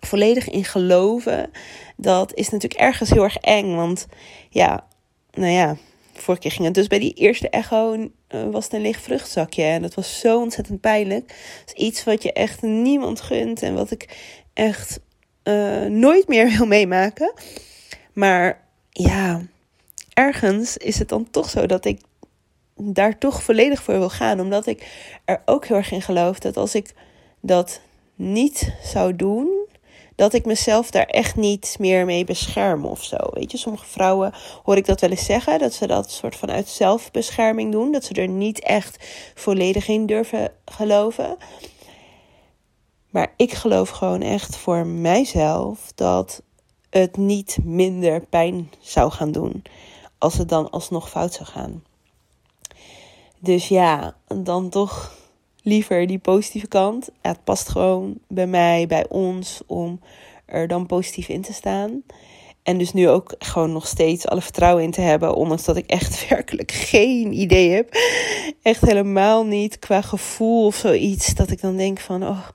volledig 0.00 0.48
in 0.48 0.64
geloven, 0.64 1.50
dat 1.96 2.34
is 2.34 2.48
natuurlijk 2.48 2.80
ergens 2.80 3.10
heel 3.10 3.22
erg 3.22 3.36
eng. 3.36 3.74
Want 3.74 4.06
ja, 4.50 4.86
nou 5.30 5.52
ja, 5.52 5.76
vorige 6.12 6.42
keer 6.42 6.50
ging 6.50 6.64
het 6.64 6.74
dus 6.74 6.86
bij 6.86 6.98
die 6.98 7.14
eerste 7.14 7.48
echo 7.48 7.94
uh, 7.94 8.08
was 8.50 8.64
het 8.64 8.72
een 8.72 8.80
leeg 8.80 9.00
vruchtzakje. 9.00 9.62
En 9.62 9.82
dat 9.82 9.94
was 9.94 10.20
zo 10.20 10.40
ontzettend 10.40 10.80
pijnlijk. 10.80 11.34
Is 11.66 11.72
iets 11.72 12.04
wat 12.04 12.22
je 12.22 12.32
echt 12.32 12.62
niemand 12.62 13.20
gunt 13.20 13.62
en 13.62 13.74
wat 13.74 13.90
ik 13.90 14.16
echt 14.52 15.00
uh, 15.44 15.84
nooit 15.84 16.28
meer 16.28 16.48
wil 16.56 16.66
meemaken. 16.66 17.32
Maar 18.20 18.60
ja, 18.90 19.42
ergens 20.14 20.76
is 20.76 20.98
het 20.98 21.08
dan 21.08 21.30
toch 21.30 21.50
zo 21.50 21.66
dat 21.66 21.84
ik 21.84 22.00
daar 22.76 23.18
toch 23.18 23.42
volledig 23.42 23.82
voor 23.82 23.98
wil 23.98 24.10
gaan. 24.10 24.40
Omdat 24.40 24.66
ik 24.66 24.86
er 25.24 25.42
ook 25.44 25.66
heel 25.66 25.76
erg 25.76 25.90
in 25.90 26.02
geloof 26.02 26.38
dat 26.38 26.56
als 26.56 26.74
ik 26.74 26.94
dat 27.40 27.80
niet 28.14 28.74
zou 28.82 29.16
doen, 29.16 29.66
dat 30.14 30.32
ik 30.32 30.44
mezelf 30.44 30.90
daar 30.90 31.06
echt 31.06 31.36
niet 31.36 31.76
meer 31.78 32.04
mee 32.04 32.24
bescherm 32.24 32.84
of 32.84 33.04
zo. 33.04 33.16
Weet 33.32 33.50
je, 33.50 33.58
sommige 33.58 33.86
vrouwen 33.86 34.32
hoor 34.62 34.76
ik 34.76 34.86
dat 34.86 35.00
wel 35.00 35.10
eens 35.10 35.24
zeggen, 35.24 35.58
dat 35.58 35.72
ze 35.72 35.86
dat 35.86 36.10
soort 36.10 36.36
van 36.36 36.50
uit 36.50 36.68
zelfbescherming 36.68 37.72
doen, 37.72 37.92
dat 37.92 38.04
ze 38.04 38.14
er 38.14 38.28
niet 38.28 38.60
echt 38.60 39.04
volledig 39.34 39.88
in 39.88 40.06
durven 40.06 40.52
geloven. 40.64 41.36
Maar 43.10 43.32
ik 43.36 43.52
geloof 43.52 43.88
gewoon 43.88 44.22
echt 44.22 44.56
voor 44.56 44.86
mijzelf 44.86 45.92
dat 45.94 46.42
het 46.90 47.16
niet 47.16 47.58
minder 47.64 48.20
pijn 48.20 48.70
zou 48.80 49.10
gaan 49.10 49.32
doen 49.32 49.62
als 50.18 50.34
het 50.38 50.48
dan 50.48 50.70
alsnog 50.70 51.10
fout 51.10 51.32
zou 51.32 51.48
gaan. 51.48 51.82
Dus 53.38 53.68
ja, 53.68 54.16
dan 54.26 54.68
toch 54.68 55.18
liever 55.62 56.06
die 56.06 56.18
positieve 56.18 56.68
kant. 56.68 57.08
het 57.20 57.44
past 57.44 57.68
gewoon 57.68 58.18
bij 58.28 58.46
mij, 58.46 58.86
bij 58.86 59.08
ons, 59.08 59.60
om 59.66 60.00
er 60.44 60.68
dan 60.68 60.86
positief 60.86 61.28
in 61.28 61.42
te 61.42 61.52
staan. 61.52 62.02
En 62.62 62.78
dus 62.78 62.92
nu 62.92 63.08
ook 63.08 63.34
gewoon 63.38 63.72
nog 63.72 63.86
steeds 63.86 64.26
alle 64.26 64.40
vertrouwen 64.40 64.84
in 64.84 64.90
te 64.90 65.00
hebben. 65.00 65.34
Ondanks 65.34 65.64
dat 65.64 65.76
ik 65.76 65.86
echt 65.86 66.28
werkelijk 66.28 66.72
geen 66.72 67.32
idee 67.32 67.70
heb. 67.70 67.88
Echt 68.62 68.80
helemaal 68.80 69.44
niet 69.44 69.78
qua 69.78 70.00
gevoel 70.00 70.66
of 70.66 70.74
zoiets. 70.74 71.34
Dat 71.34 71.50
ik 71.50 71.60
dan 71.60 71.76
denk 71.76 72.00
van, 72.00 72.22
oh, 72.22 72.48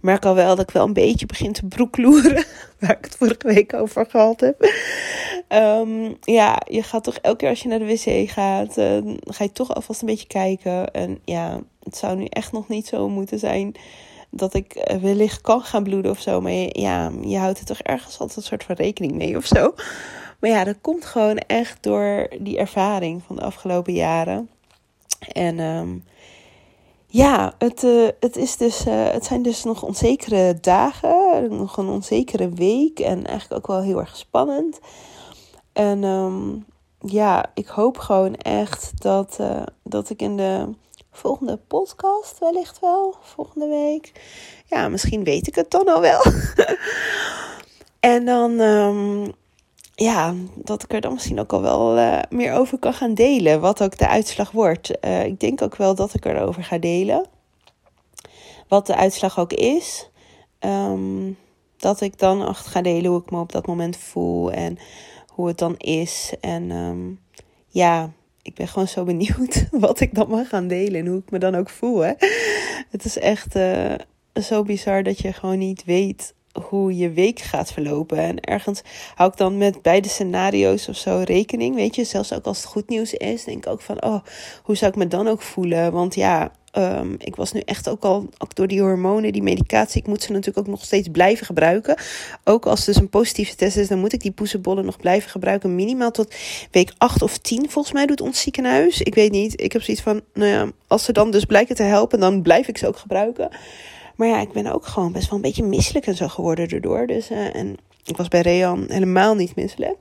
merk 0.00 0.24
al 0.24 0.34
wel 0.34 0.56
dat 0.56 0.68
ik 0.68 0.74
wel 0.74 0.86
een 0.86 0.92
beetje 0.92 1.26
begin 1.26 1.52
te 1.52 1.66
broekloeren. 1.66 2.44
Waar 2.80 2.96
ik 2.98 3.04
het 3.04 3.16
vorige 3.16 3.46
week 3.46 3.74
over 3.74 4.06
gehad 4.08 4.40
heb. 4.40 4.72
Um, 5.48 6.16
ja, 6.20 6.62
je 6.68 6.82
gaat 6.82 7.04
toch 7.04 7.16
elke 7.16 7.36
keer 7.36 7.48
als 7.48 7.62
je 7.62 7.68
naar 7.68 7.78
de 7.78 7.84
wc 7.84 8.30
gaat, 8.30 8.78
uh, 8.78 9.14
ga 9.24 9.44
je 9.44 9.52
toch 9.52 9.74
alvast 9.74 10.00
een 10.00 10.06
beetje 10.06 10.26
kijken. 10.26 10.90
En 10.90 11.18
ja, 11.24 11.60
het 11.82 11.96
zou 11.96 12.16
nu 12.16 12.24
echt 12.24 12.52
nog 12.52 12.68
niet 12.68 12.86
zo 12.86 13.08
moeten 13.08 13.38
zijn 13.38 13.74
dat 14.30 14.54
ik 14.54 14.90
uh, 14.90 14.96
wellicht 14.96 15.40
kan 15.40 15.60
gaan 15.60 15.82
bloeden 15.82 16.10
of 16.10 16.20
zo. 16.20 16.40
Maar 16.40 16.52
je, 16.52 16.80
ja, 16.80 17.12
je 17.20 17.38
houdt 17.38 17.58
er 17.58 17.64
toch 17.64 17.80
ergens 17.80 18.18
altijd 18.18 18.36
een 18.38 18.42
soort 18.42 18.64
van 18.64 18.74
rekening 18.74 19.12
mee 19.12 19.36
of 19.36 19.46
zo. 19.46 19.74
Maar 20.40 20.50
ja, 20.50 20.64
dat 20.64 20.76
komt 20.80 21.04
gewoon 21.04 21.38
echt 21.38 21.82
door 21.82 22.28
die 22.40 22.58
ervaring 22.58 23.22
van 23.26 23.36
de 23.36 23.42
afgelopen 23.42 23.92
jaren. 23.92 24.48
En 25.32 25.58
um, 25.58 26.04
ja, 27.12 27.54
het, 27.58 27.82
uh, 27.82 28.08
het, 28.20 28.36
is 28.36 28.56
dus, 28.56 28.86
uh, 28.86 29.08
het 29.10 29.24
zijn 29.24 29.42
dus 29.42 29.64
nog 29.64 29.82
onzekere 29.82 30.58
dagen, 30.60 31.56
nog 31.56 31.76
een 31.76 31.88
onzekere 31.88 32.48
week 32.48 32.98
en 32.98 33.26
eigenlijk 33.26 33.60
ook 33.60 33.76
wel 33.76 33.82
heel 33.84 33.98
erg 33.98 34.16
spannend. 34.16 34.78
En 35.72 36.04
um, 36.04 36.64
ja, 37.00 37.50
ik 37.54 37.66
hoop 37.66 37.98
gewoon 37.98 38.34
echt 38.34 39.02
dat, 39.02 39.36
uh, 39.40 39.62
dat 39.82 40.10
ik 40.10 40.22
in 40.22 40.36
de 40.36 40.68
volgende 41.12 41.56
podcast 41.56 42.38
wellicht 42.38 42.80
wel, 42.80 43.14
volgende 43.20 43.68
week. 43.68 44.12
Ja, 44.66 44.88
misschien 44.88 45.24
weet 45.24 45.46
ik 45.46 45.54
het 45.54 45.70
dan 45.70 45.88
al 45.88 46.00
wel. 46.00 46.22
en 48.14 48.24
dan 48.24 48.60
um, 48.60 49.32
ja, 50.02 50.34
dat 50.54 50.82
ik 50.82 50.92
er 50.92 51.00
dan 51.00 51.12
misschien 51.12 51.40
ook 51.40 51.52
al 51.52 51.62
wel 51.62 51.98
uh, 51.98 52.18
meer 52.30 52.52
over 52.52 52.78
kan 52.78 52.92
gaan 52.92 53.14
delen. 53.14 53.60
Wat 53.60 53.82
ook 53.82 53.98
de 53.98 54.08
uitslag 54.08 54.50
wordt. 54.50 54.90
Uh, 55.04 55.24
ik 55.24 55.40
denk 55.40 55.62
ook 55.62 55.76
wel 55.76 55.94
dat 55.94 56.14
ik 56.14 56.24
erover 56.24 56.64
ga 56.64 56.78
delen. 56.78 57.26
Wat 58.68 58.86
de 58.86 58.96
uitslag 58.96 59.38
ook 59.38 59.52
is. 59.52 60.10
Um, 60.60 61.36
dat 61.76 62.00
ik 62.00 62.18
dan 62.18 62.48
echt 62.48 62.66
ga 62.66 62.82
delen 62.82 63.10
hoe 63.10 63.20
ik 63.20 63.30
me 63.30 63.40
op 63.40 63.52
dat 63.52 63.66
moment 63.66 63.96
voel. 63.96 64.52
En 64.52 64.78
hoe 65.26 65.48
het 65.48 65.58
dan 65.58 65.76
is. 65.76 66.34
En 66.40 66.70
um, 66.70 67.20
ja, 67.68 68.10
ik 68.42 68.54
ben 68.54 68.68
gewoon 68.68 68.88
zo 68.88 69.04
benieuwd 69.04 69.66
wat 69.86 70.00
ik 70.00 70.14
dan 70.14 70.28
mag 70.28 70.48
gaan 70.48 70.68
delen. 70.68 71.00
En 71.00 71.06
hoe 71.06 71.18
ik 71.18 71.30
me 71.30 71.38
dan 71.38 71.54
ook 71.54 71.70
voel. 71.70 72.02
Het 72.90 73.04
is 73.04 73.18
echt 73.18 73.56
uh, 73.56 73.94
zo 74.42 74.62
bizar 74.62 75.02
dat 75.02 75.18
je 75.18 75.32
gewoon 75.32 75.58
niet 75.58 75.84
weet 75.84 76.34
hoe 76.52 76.96
je 76.96 77.10
week 77.10 77.40
gaat 77.40 77.72
verlopen. 77.72 78.18
En 78.18 78.40
ergens 78.40 78.82
hou 79.14 79.30
ik 79.30 79.36
dan 79.36 79.58
met 79.58 79.82
beide 79.82 80.08
scenario's 80.08 80.88
of 80.88 80.96
zo 80.96 81.22
rekening. 81.24 81.74
Weet 81.74 81.94
je, 81.94 82.04
zelfs 82.04 82.32
ook 82.32 82.44
als 82.44 82.56
het 82.56 82.66
goed 82.66 82.88
nieuws 82.88 83.12
is, 83.12 83.44
denk 83.44 83.64
ik 83.64 83.72
ook 83.72 83.80
van, 83.80 84.02
oh, 84.02 84.24
hoe 84.62 84.76
zou 84.76 84.90
ik 84.90 84.96
me 84.96 85.08
dan 85.08 85.28
ook 85.28 85.42
voelen? 85.42 85.92
Want 85.92 86.14
ja, 86.14 86.52
um, 86.72 87.14
ik 87.18 87.36
was 87.36 87.52
nu 87.52 87.60
echt 87.60 87.88
ook 87.88 88.04
al, 88.04 88.28
door 88.54 88.66
die 88.66 88.80
hormonen, 88.80 89.32
die 89.32 89.42
medicatie, 89.42 90.00
ik 90.00 90.06
moet 90.06 90.22
ze 90.22 90.32
natuurlijk 90.32 90.58
ook 90.58 90.74
nog 90.74 90.84
steeds 90.84 91.08
blijven 91.08 91.46
gebruiken. 91.46 91.96
Ook 92.44 92.66
als 92.66 92.78
het 92.78 92.86
dus 92.88 92.96
een 92.96 93.08
positieve 93.08 93.54
test 93.54 93.76
is, 93.76 93.88
dan 93.88 93.98
moet 93.98 94.12
ik 94.12 94.20
die 94.20 94.30
poesenbollen 94.30 94.84
nog 94.84 94.96
blijven 94.96 95.30
gebruiken. 95.30 95.74
Minimaal 95.74 96.10
tot 96.10 96.34
week 96.70 96.92
8 96.98 97.22
of 97.22 97.38
10, 97.38 97.70
volgens 97.70 97.94
mij 97.94 98.06
doet 98.06 98.20
ons 98.20 98.40
ziekenhuis. 98.40 99.00
Ik 99.00 99.14
weet 99.14 99.30
niet, 99.30 99.60
ik 99.60 99.72
heb 99.72 99.82
zoiets 99.82 100.02
van, 100.02 100.20
nou 100.34 100.50
ja, 100.50 100.70
als 100.86 101.04
ze 101.04 101.12
dan 101.12 101.30
dus 101.30 101.44
blijken 101.44 101.74
te 101.74 101.82
helpen, 101.82 102.20
dan 102.20 102.42
blijf 102.42 102.68
ik 102.68 102.78
ze 102.78 102.86
ook 102.86 102.98
gebruiken. 102.98 103.50
Maar 104.20 104.28
ja, 104.28 104.40
ik 104.40 104.52
ben 104.52 104.66
ook 104.66 104.86
gewoon 104.86 105.12
best 105.12 105.26
wel 105.26 105.34
een 105.34 105.44
beetje 105.44 105.62
misselijk 105.62 106.06
en 106.06 106.16
zo 106.16 106.28
geworden 106.28 106.68
erdoor. 106.68 107.06
Dus, 107.06 107.30
uh, 107.30 107.54
en 107.54 107.76
ik 108.04 108.16
was 108.16 108.28
bij 108.28 108.40
Rean 108.40 108.84
helemaal 108.88 109.34
niet 109.34 109.56
misselijk. 109.56 109.96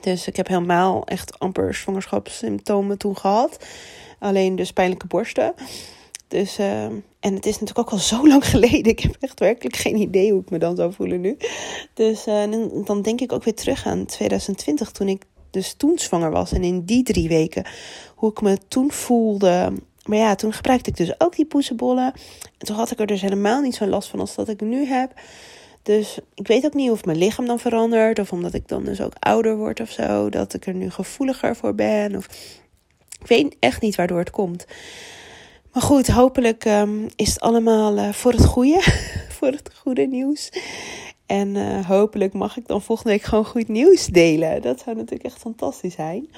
Dus 0.00 0.26
ik 0.26 0.36
heb 0.36 0.48
helemaal 0.48 1.04
echt 1.04 1.38
amper 1.38 1.74
zwangerschapssymptomen 1.74 2.98
toen 2.98 3.16
gehad. 3.16 3.64
Alleen 4.18 4.56
dus 4.56 4.72
pijnlijke 4.72 5.06
borsten. 5.06 5.54
Dus, 6.28 6.58
uh, 6.58 6.84
en 6.84 7.34
het 7.34 7.46
is 7.46 7.52
natuurlijk 7.52 7.78
ook 7.78 7.90
al 7.90 7.98
zo 7.98 8.26
lang 8.28 8.46
geleden. 8.46 8.92
Ik 8.92 9.00
heb 9.00 9.16
echt 9.20 9.40
werkelijk 9.40 9.76
geen 9.76 9.96
idee 9.96 10.32
hoe 10.32 10.40
ik 10.40 10.50
me 10.50 10.58
dan 10.58 10.76
zou 10.76 10.92
voelen 10.92 11.20
nu. 11.20 11.36
Dus 11.94 12.26
uh, 12.26 12.42
dan 12.84 13.02
denk 13.02 13.20
ik 13.20 13.32
ook 13.32 13.44
weer 13.44 13.54
terug 13.54 13.86
aan 13.86 14.06
2020, 14.06 14.90
toen 14.90 15.08
ik 15.08 15.22
dus 15.50 15.74
toen 15.74 15.98
zwanger 15.98 16.30
was. 16.30 16.52
En 16.52 16.62
in 16.62 16.84
die 16.84 17.02
drie 17.02 17.28
weken, 17.28 17.66
hoe 18.14 18.30
ik 18.30 18.40
me 18.40 18.58
toen 18.68 18.90
voelde. 18.92 19.72
Maar 20.06 20.18
ja, 20.18 20.34
toen 20.34 20.52
gebruikte 20.52 20.90
ik 20.90 20.96
dus 20.96 21.20
ook 21.20 21.36
die 21.36 21.46
poesenbollen. 21.46 22.12
En 22.58 22.66
toen 22.66 22.76
had 22.76 22.90
ik 22.90 23.00
er 23.00 23.06
dus 23.06 23.20
helemaal 23.20 23.60
niet 23.60 23.74
zo'n 23.74 23.88
last 23.88 24.08
van 24.08 24.20
als 24.20 24.34
dat 24.34 24.48
ik 24.48 24.60
nu 24.60 24.84
heb. 24.84 25.12
Dus 25.82 26.18
ik 26.34 26.46
weet 26.46 26.64
ook 26.64 26.74
niet 26.74 26.90
of 26.90 27.04
mijn 27.04 27.18
lichaam 27.18 27.46
dan 27.46 27.58
verandert. 27.58 28.18
Of 28.18 28.32
omdat 28.32 28.54
ik 28.54 28.68
dan 28.68 28.84
dus 28.84 29.00
ook 29.00 29.12
ouder 29.18 29.56
word 29.56 29.80
of 29.80 29.90
zo. 29.90 30.28
Dat 30.28 30.54
ik 30.54 30.66
er 30.66 30.74
nu 30.74 30.90
gevoeliger 30.90 31.56
voor 31.56 31.74
ben. 31.74 32.16
Of 32.16 32.24
ik 33.20 33.26
weet 33.26 33.56
echt 33.58 33.80
niet 33.80 33.96
waardoor 33.96 34.18
het 34.18 34.30
komt. 34.30 34.66
Maar 35.72 35.82
goed, 35.82 36.06
hopelijk 36.06 36.64
ehm, 36.64 37.08
is 37.16 37.28
het 37.28 37.40
allemaal 37.40 37.96
uh, 37.96 38.12
voor 38.12 38.32
het 38.32 38.44
goede. 38.44 38.80
voor 39.38 39.48
het 39.48 39.70
goede 39.74 40.06
nieuws. 40.06 40.50
En 41.26 41.54
uh, 41.54 41.86
hopelijk 41.86 42.32
mag 42.32 42.56
ik 42.56 42.66
dan 42.66 42.82
volgende 42.82 43.10
week 43.10 43.22
gewoon 43.22 43.46
goed 43.46 43.68
nieuws 43.68 44.06
delen. 44.06 44.62
Dat 44.62 44.80
zou 44.80 44.96
natuurlijk 44.96 45.24
echt 45.24 45.38
fantastisch 45.38 45.94
zijn. 45.94 46.28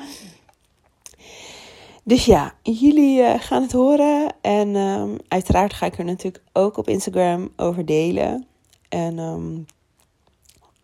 Dus 2.08 2.24
ja, 2.24 2.54
jullie 2.62 3.20
uh, 3.20 3.34
gaan 3.38 3.62
het 3.62 3.72
horen. 3.72 4.34
En 4.40 4.76
um, 4.76 5.16
uiteraard 5.28 5.72
ga 5.72 5.86
ik 5.86 5.98
er 5.98 6.04
natuurlijk 6.04 6.44
ook 6.52 6.76
op 6.76 6.88
Instagram 6.88 7.52
over 7.56 7.84
delen. 7.84 8.46
En 8.88 9.18
um, 9.18 9.66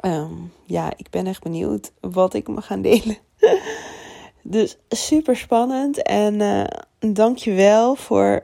um, 0.05 0.53
ja, 0.67 0.93
ik 0.97 1.11
ben 1.11 1.27
echt 1.27 1.43
benieuwd 1.43 1.93
wat 2.01 2.35
ik 2.35 2.49
mag 2.49 2.67
gaan 2.67 2.83
delen. 2.83 3.17
dus 4.43 4.77
super 4.89 5.37
spannend. 5.37 6.03
En 6.03 6.35
uh, 6.41 6.65
dank 7.13 7.37
je 7.37 7.53
wel 7.53 7.95
voor 7.95 8.41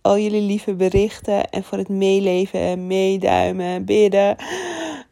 al 0.00 0.18
jullie 0.18 0.42
lieve 0.42 0.74
berichten. 0.74 1.50
En 1.50 1.64
voor 1.64 1.78
het 1.78 1.88
meeleven, 1.88 2.86
meeduimen, 2.86 3.84
bidden. 3.84 4.36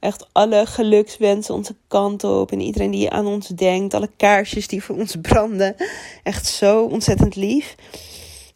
Echt 0.00 0.28
alle 0.32 0.66
gelukswensen 0.66 1.54
onze 1.54 1.74
kant 1.88 2.24
op. 2.24 2.52
En 2.52 2.60
iedereen 2.60 2.90
die 2.90 3.10
aan 3.10 3.26
ons 3.26 3.48
denkt. 3.48 3.94
Alle 3.94 4.10
kaarsjes 4.16 4.68
die 4.68 4.82
voor 4.82 4.96
ons 4.96 5.16
branden. 5.22 5.76
Echt 6.22 6.46
zo 6.46 6.84
ontzettend 6.84 7.36
lief. 7.36 7.74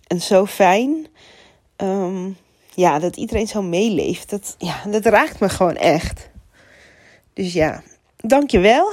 En 0.06 0.20
zo 0.20 0.46
fijn. 0.46 1.06
Um, 1.76 2.36
ja, 2.74 2.98
dat 2.98 3.16
iedereen 3.16 3.46
zo 3.46 3.62
meeleeft. 3.62 4.30
Dat, 4.30 4.54
ja, 4.58 4.82
dat 4.86 5.06
raakt 5.06 5.40
me 5.40 5.48
gewoon 5.48 5.76
echt. 5.76 6.30
Dus 7.32 7.52
ja, 7.52 7.82
dankjewel. 8.16 8.92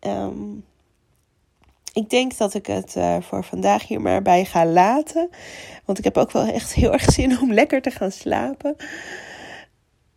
um, 0.00 0.64
ik 1.92 2.10
denk 2.10 2.36
dat 2.36 2.54
ik 2.54 2.66
het 2.66 2.94
uh, 2.96 3.16
voor 3.20 3.44
vandaag 3.44 3.86
hier 3.86 4.00
maar 4.00 4.22
bij 4.22 4.44
ga 4.44 4.66
laten. 4.66 5.30
Want 5.84 5.98
ik 5.98 6.04
heb 6.04 6.16
ook 6.16 6.30
wel 6.30 6.46
echt 6.46 6.74
heel 6.74 6.92
erg 6.92 7.12
zin 7.12 7.40
om 7.40 7.52
lekker 7.52 7.82
te 7.82 7.90
gaan 7.90 8.12
slapen. 8.12 8.76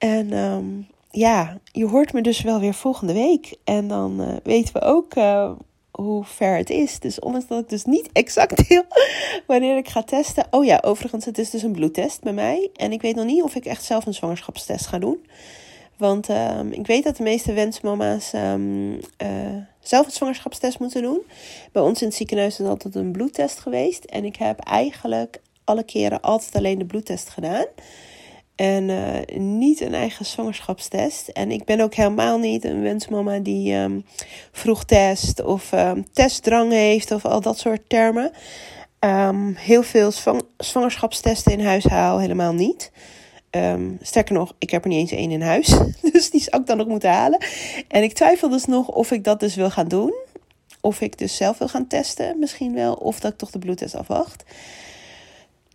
En 0.04 0.34
um, 0.34 0.88
ja, 1.12 1.58
je 1.72 1.88
hoort 1.88 2.14
me 2.14 2.22
dus 2.22 2.42
wel 2.42 2.60
weer 2.60 2.74
volgende 2.74 3.14
week. 3.14 3.56
En 3.64 3.88
dan 3.88 4.22
uh, 4.22 4.36
weten 4.44 4.74
we 4.74 4.82
ook 4.82 5.16
uh, 5.16 5.52
hoe 5.92 6.24
ver 6.24 6.58
het 6.58 6.70
is. 6.70 7.00
Dus 7.00 7.20
ondanks 7.20 7.48
dat 7.48 7.60
ik 7.60 7.70
dus 7.70 7.84
niet 7.84 8.10
exact 8.24 8.68
deel 8.68 8.84
wanneer 9.48 9.78
ik 9.78 9.88
ga 9.88 10.04
testen. 10.04 10.48
Oh 10.52 10.66
ja, 10.66 10.82
overigens, 10.86 11.26
het 11.26 11.38
is 11.38 11.50
dus 11.50 11.64
een 11.64 11.72
bloedtest 11.72 12.22
bij 12.22 12.34
mij. 12.34 12.70
En 12.76 12.92
ik 12.92 13.02
weet 13.02 13.16
nog 13.16 13.26
niet 13.26 13.44
of 13.44 13.56
ik 13.56 13.66
echt 13.66 13.84
zelf 13.84 14.06
een 14.06 14.14
zwangerschapstest 14.14 14.86
ga 14.86 15.00
doen. 15.00 15.26
Want 15.98 16.30
um, 16.30 16.72
ik 16.72 16.88
weet 16.88 17.04
dat 17.04 17.18
de 17.18 17.24
meeste 17.24 17.54
wensmama's 17.54 18.34
um, 18.34 18.94
uh, 18.94 19.00
zelf 19.80 20.06
een 20.06 20.12
zwangerschapstest 20.12 20.80
moeten 20.80 21.02
doen. 21.02 21.22
Bij 21.72 21.82
ons 21.82 22.02
in 22.02 22.08
het 22.08 22.16
ziekenhuis 22.16 22.60
is 22.60 22.68
altijd 22.68 22.96
een 22.96 23.12
bloedtest 23.12 23.60
geweest. 23.60 24.04
En 24.04 24.26
ik 24.26 24.36
heb 24.36 24.60
eigenlijk 24.60 25.42
alle 25.64 25.84
keren 25.84 26.22
altijd 26.22 26.56
alleen 26.56 26.78
de 26.78 26.86
bloedtest 26.86 27.30
gedaan. 27.30 27.66
En 28.56 28.90
uh, 28.90 29.40
niet 29.40 29.82
een 29.82 29.94
eigen 29.94 30.26
zwangerschapstest. 30.26 31.28
En 31.28 31.52
ik 31.52 31.66
ben 31.66 31.80
ook 31.80 31.94
helemaal 31.94 32.38
niet 32.38 32.66
een 32.66 32.82
wensmama 32.82 33.40
die 33.40 33.74
um, 33.74 34.06
vroeg 34.52 34.84
test 34.84 35.44
of 35.44 35.72
um, 35.72 36.06
testdrang 36.14 36.72
heeft 36.72 37.12
of 37.12 37.26
al 37.26 37.42
dat 37.42 37.60
soort 37.60 37.90
termen. 37.90 38.32
Um, 39.00 39.56
heel 39.56 39.84
veel 39.84 40.12
zwang 40.12 40.42
zwangerschapstesten 40.58 41.52
in 41.52 41.66
huis 41.66 41.84
haal 41.84 42.20
helemaal 42.20 42.54
niet. 42.54 42.92
sterker 44.02 44.36
nog, 44.36 44.54
ik 44.60 44.70
heb 44.70 44.84
er 44.84 44.90
niet 44.90 45.00
eens 45.00 45.20
één 45.20 45.32
in 45.32 45.42
huis. 45.42 45.78
Dus 46.12 46.30
die 46.30 46.42
zou 46.42 46.62
ik 46.62 46.68
dan 46.68 46.82
ook 46.82 46.88
moeten 46.88 47.10
halen. 47.10 47.46
En 47.88 48.04
ik 48.04 48.14
twijfel 48.14 48.50
dus 48.50 48.66
nog 48.66 48.88
of 48.88 49.12
ik 49.12 49.24
dat 49.24 49.40
dus 49.40 49.56
wil 49.56 49.70
gaan 49.70 49.88
doen. 49.88 50.14
Of 50.82 51.02
ik 51.02 51.18
dus 51.18 51.36
zelf 51.36 51.58
wil 51.58 51.68
gaan 51.68 51.88
testen, 51.88 52.40
misschien 52.40 52.74
wel. 52.74 52.94
Of 52.94 53.20
dat 53.20 53.32
ik 53.32 53.38
toch 53.38 53.52
de 53.52 53.60
bloedtest 53.60 53.96
afwacht. 53.96 54.44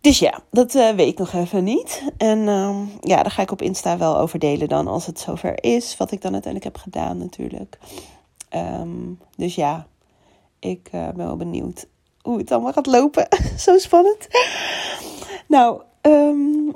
Dus 0.01 0.19
ja, 0.19 0.39
dat 0.51 0.75
uh, 0.75 0.89
weet 0.89 1.07
ik 1.07 1.17
nog 1.17 1.33
even 1.33 1.63
niet. 1.63 2.03
En 2.17 2.39
uh, 2.39 2.77
ja, 3.01 3.21
daar 3.23 3.31
ga 3.31 3.41
ik 3.41 3.51
op 3.51 3.61
Insta 3.61 3.97
wel 3.97 4.17
over 4.17 4.39
delen 4.39 4.67
dan 4.67 4.87
als 4.87 5.05
het 5.05 5.19
zover 5.19 5.63
is. 5.63 5.97
Wat 5.97 6.11
ik 6.11 6.21
dan 6.21 6.33
uiteindelijk 6.33 6.73
heb 6.73 6.83
gedaan 6.83 7.17
natuurlijk. 7.17 7.77
Um, 8.55 9.19
dus 9.35 9.55
ja, 9.55 9.87
ik 10.59 10.89
uh, 10.95 11.07
ben 11.07 11.25
wel 11.25 11.37
benieuwd 11.37 11.87
hoe 12.21 12.37
het 12.37 12.51
allemaal 12.51 12.73
gaat 12.73 12.85
lopen. 12.85 13.27
Zo 13.57 13.77
spannend. 13.77 14.27
Nou, 15.47 15.81
um, 16.01 16.75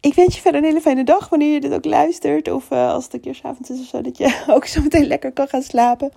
ik 0.00 0.14
wens 0.14 0.34
je 0.34 0.40
verder 0.40 0.60
een 0.60 0.66
hele 0.66 0.80
fijne 0.80 1.04
dag 1.04 1.28
wanneer 1.28 1.52
je 1.52 1.60
dit 1.60 1.72
ook 1.72 1.84
luistert. 1.84 2.50
Of 2.50 2.70
uh, 2.70 2.92
als 2.92 3.04
het 3.04 3.14
een 3.14 3.20
keer 3.20 3.34
s'avonds 3.34 3.70
is 3.70 3.80
of 3.80 3.86
zo, 3.86 4.00
dat 4.00 4.18
je 4.18 4.42
ook 4.54 4.66
zo 4.66 4.82
meteen 4.82 5.06
lekker 5.06 5.32
kan 5.32 5.48
gaan 5.48 5.62
slapen. 5.62 6.12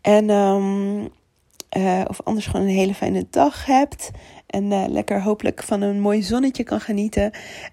En 0.00 0.30
of 2.08 2.22
anders 2.22 2.46
gewoon 2.46 2.66
een 2.66 2.72
hele 2.72 2.94
fijne 2.94 3.26
dag 3.30 3.66
hebt. 3.66 4.10
En 4.54 4.64
uh, 4.64 4.84
lekker 4.88 5.22
hopelijk 5.22 5.62
van 5.62 5.82
een 5.82 6.00
mooi 6.00 6.22
zonnetje 6.22 6.62
kan 6.62 6.80
genieten. 6.80 7.30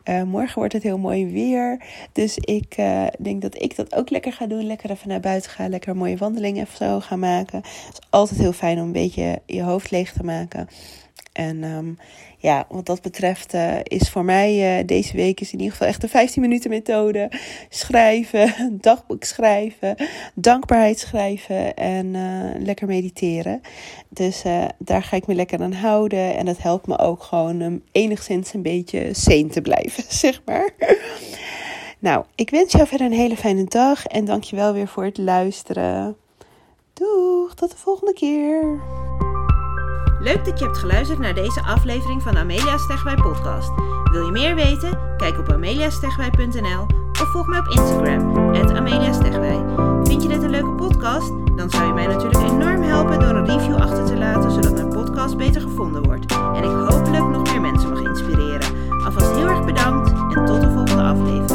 Uh, 0.10 0.24
morgen 0.24 0.56
wordt 0.56 0.74
het 0.74 0.84
heel 0.84 0.98
mooi 0.98 1.32
weer. 1.32 1.84
Dus 2.12 2.38
ik 2.38 2.78
uh, 2.78 3.08
denk 3.20 3.42
dat 3.42 3.62
ik 3.62 3.76
dat 3.76 3.96
ook 3.96 4.10
lekker 4.10 4.34
ga 4.34 4.48
doen. 4.48 4.66
Lekker 4.66 4.90
even 4.90 5.08
naar 5.08 5.20
buiten 5.20 5.52
gaan. 5.52 5.70
Lekker 5.70 5.96
mooie 5.96 6.18
wandeling 6.18 6.58
even 6.58 6.78
zo 6.78 7.00
gaan 7.00 7.20
maken. 7.20 7.58
Het 7.58 8.00
is 8.00 8.08
altijd 8.10 8.40
heel 8.40 8.54
fijn 8.54 8.78
om 8.78 8.86
een 8.86 8.92
beetje 8.92 9.42
je 9.46 9.62
hoofd 9.62 9.92
leeg 9.92 10.14
te 10.14 10.24
maken. 10.24 10.68
En 11.32 11.64
um, 11.64 11.98
ja, 12.38 12.66
wat 12.70 12.86
dat 12.86 13.02
betreft 13.02 13.54
uh, 13.54 13.76
is 13.84 14.10
voor 14.10 14.26
mij 14.26 14.80
uh, 14.80 14.88
deze 14.88 15.16
week 15.16 15.40
is 15.40 15.52
in 15.54 15.58
ieder 15.58 15.72
geval 15.72 15.88
echt 15.88 16.02
de 16.02 16.08
15 16.08 16.42
minuten 16.42 16.70
methode. 16.70 17.32
Schrijven, 17.70 18.54
dagboek 18.82 19.24
schrijven, 19.24 19.96
dankbaarheid 20.34 21.00
schrijven 21.00 21.76
en 21.76 22.06
uh, 22.06 22.64
lekker 22.64 22.88
mediteren. 22.88 23.62
Dus 24.10 24.44
daar 24.78 25.04
ga 25.04 25.16
ik 25.16 25.28
me 25.28 25.36
lekker 25.36 25.62
aan 25.62 25.74
houden. 25.74 26.36
En 26.38 26.46
dat 26.46 26.58
helpt 26.58 26.88
me 26.88 26.98
ook 26.98 27.24
gewoon 27.24 27.82
enigszins 27.92 28.54
een 28.54 28.62
beetje 28.62 29.14
sane 29.14 29.48
te 29.48 29.62
blijven, 29.62 30.04
zeg 30.24 30.42
maar. 30.46 30.70
Nou, 32.00 32.26
ik 32.36 32.50
wens 32.50 32.72
jou 32.72 32.88
verder 32.88 33.08
een 33.08 33.14
hele 33.14 33.38
fijne 33.38 33.64
dag 33.64 34.06
en 34.08 34.26
dankjewel 34.26 34.74
weer 34.74 34.88
voor 34.88 35.04
het 35.04 35.18
luisteren. 35.18 36.16
Doeg, 36.94 37.54
tot 37.54 37.72
de 37.72 37.78
volgende 37.78 38.14
keer. 38.14 38.80
Leuk 40.24 40.46
dat 40.46 40.60
je 40.60 40.66
hebt 40.66 40.78
geluisterd 40.78 41.20
naar 41.20 41.34
deze 41.34 41.62
aflevering 41.62 42.22
van 42.22 42.34
de 42.34 42.40
Amelia 42.40 42.78
Stegwij 42.78 43.16
podcast. 43.16 43.72
Wil 44.12 44.26
je 44.26 44.32
meer 44.32 44.56
weten? 44.56 45.18
Kijk 45.18 45.40
op 45.40 45.52
ameliastegwij.nl 45.52 46.86
of 47.22 47.32
volg 47.32 47.48
mij 47.48 47.60
op 47.60 47.68
Instagram, 47.68 48.56
Amelia 48.56 49.14
Vind 50.04 50.24
je 50.24 50.30
dit 50.30 50.44
een 50.44 50.50
leuke 50.50 50.72
podcast? 50.72 51.34
Dan 51.56 51.70
zou 51.70 51.88
je 51.88 51.94
mij 51.94 52.08
natuurlijk 52.08 52.52
enorm 52.52 52.82
helpen 52.82 53.20
door 53.20 53.36
een 53.36 53.46
review 53.46 53.76
achter 53.76 54.06
te 54.06 54.18
laten, 54.18 54.52
zodat 54.52 54.74
mijn 54.74 54.90
podcast 54.90 55.38
beter 55.38 55.62
gevonden 55.62 56.04
wordt. 56.04 56.32
En 56.32 56.64
ik 56.64 56.90
hopelijk 56.90 57.30
nog 57.30 57.44
meer 57.52 57.62
mensen 57.62 57.90
mag 57.90 58.02
inspireren. 58.02 59.00
Alvast 59.06 59.36
heel 59.36 59.48
erg 59.48 59.66
bedankt 59.66 60.10
en 60.10 60.46
tot 60.46 60.62
de 60.62 60.72
volgende 60.72 61.04
aflevering. 61.04 61.51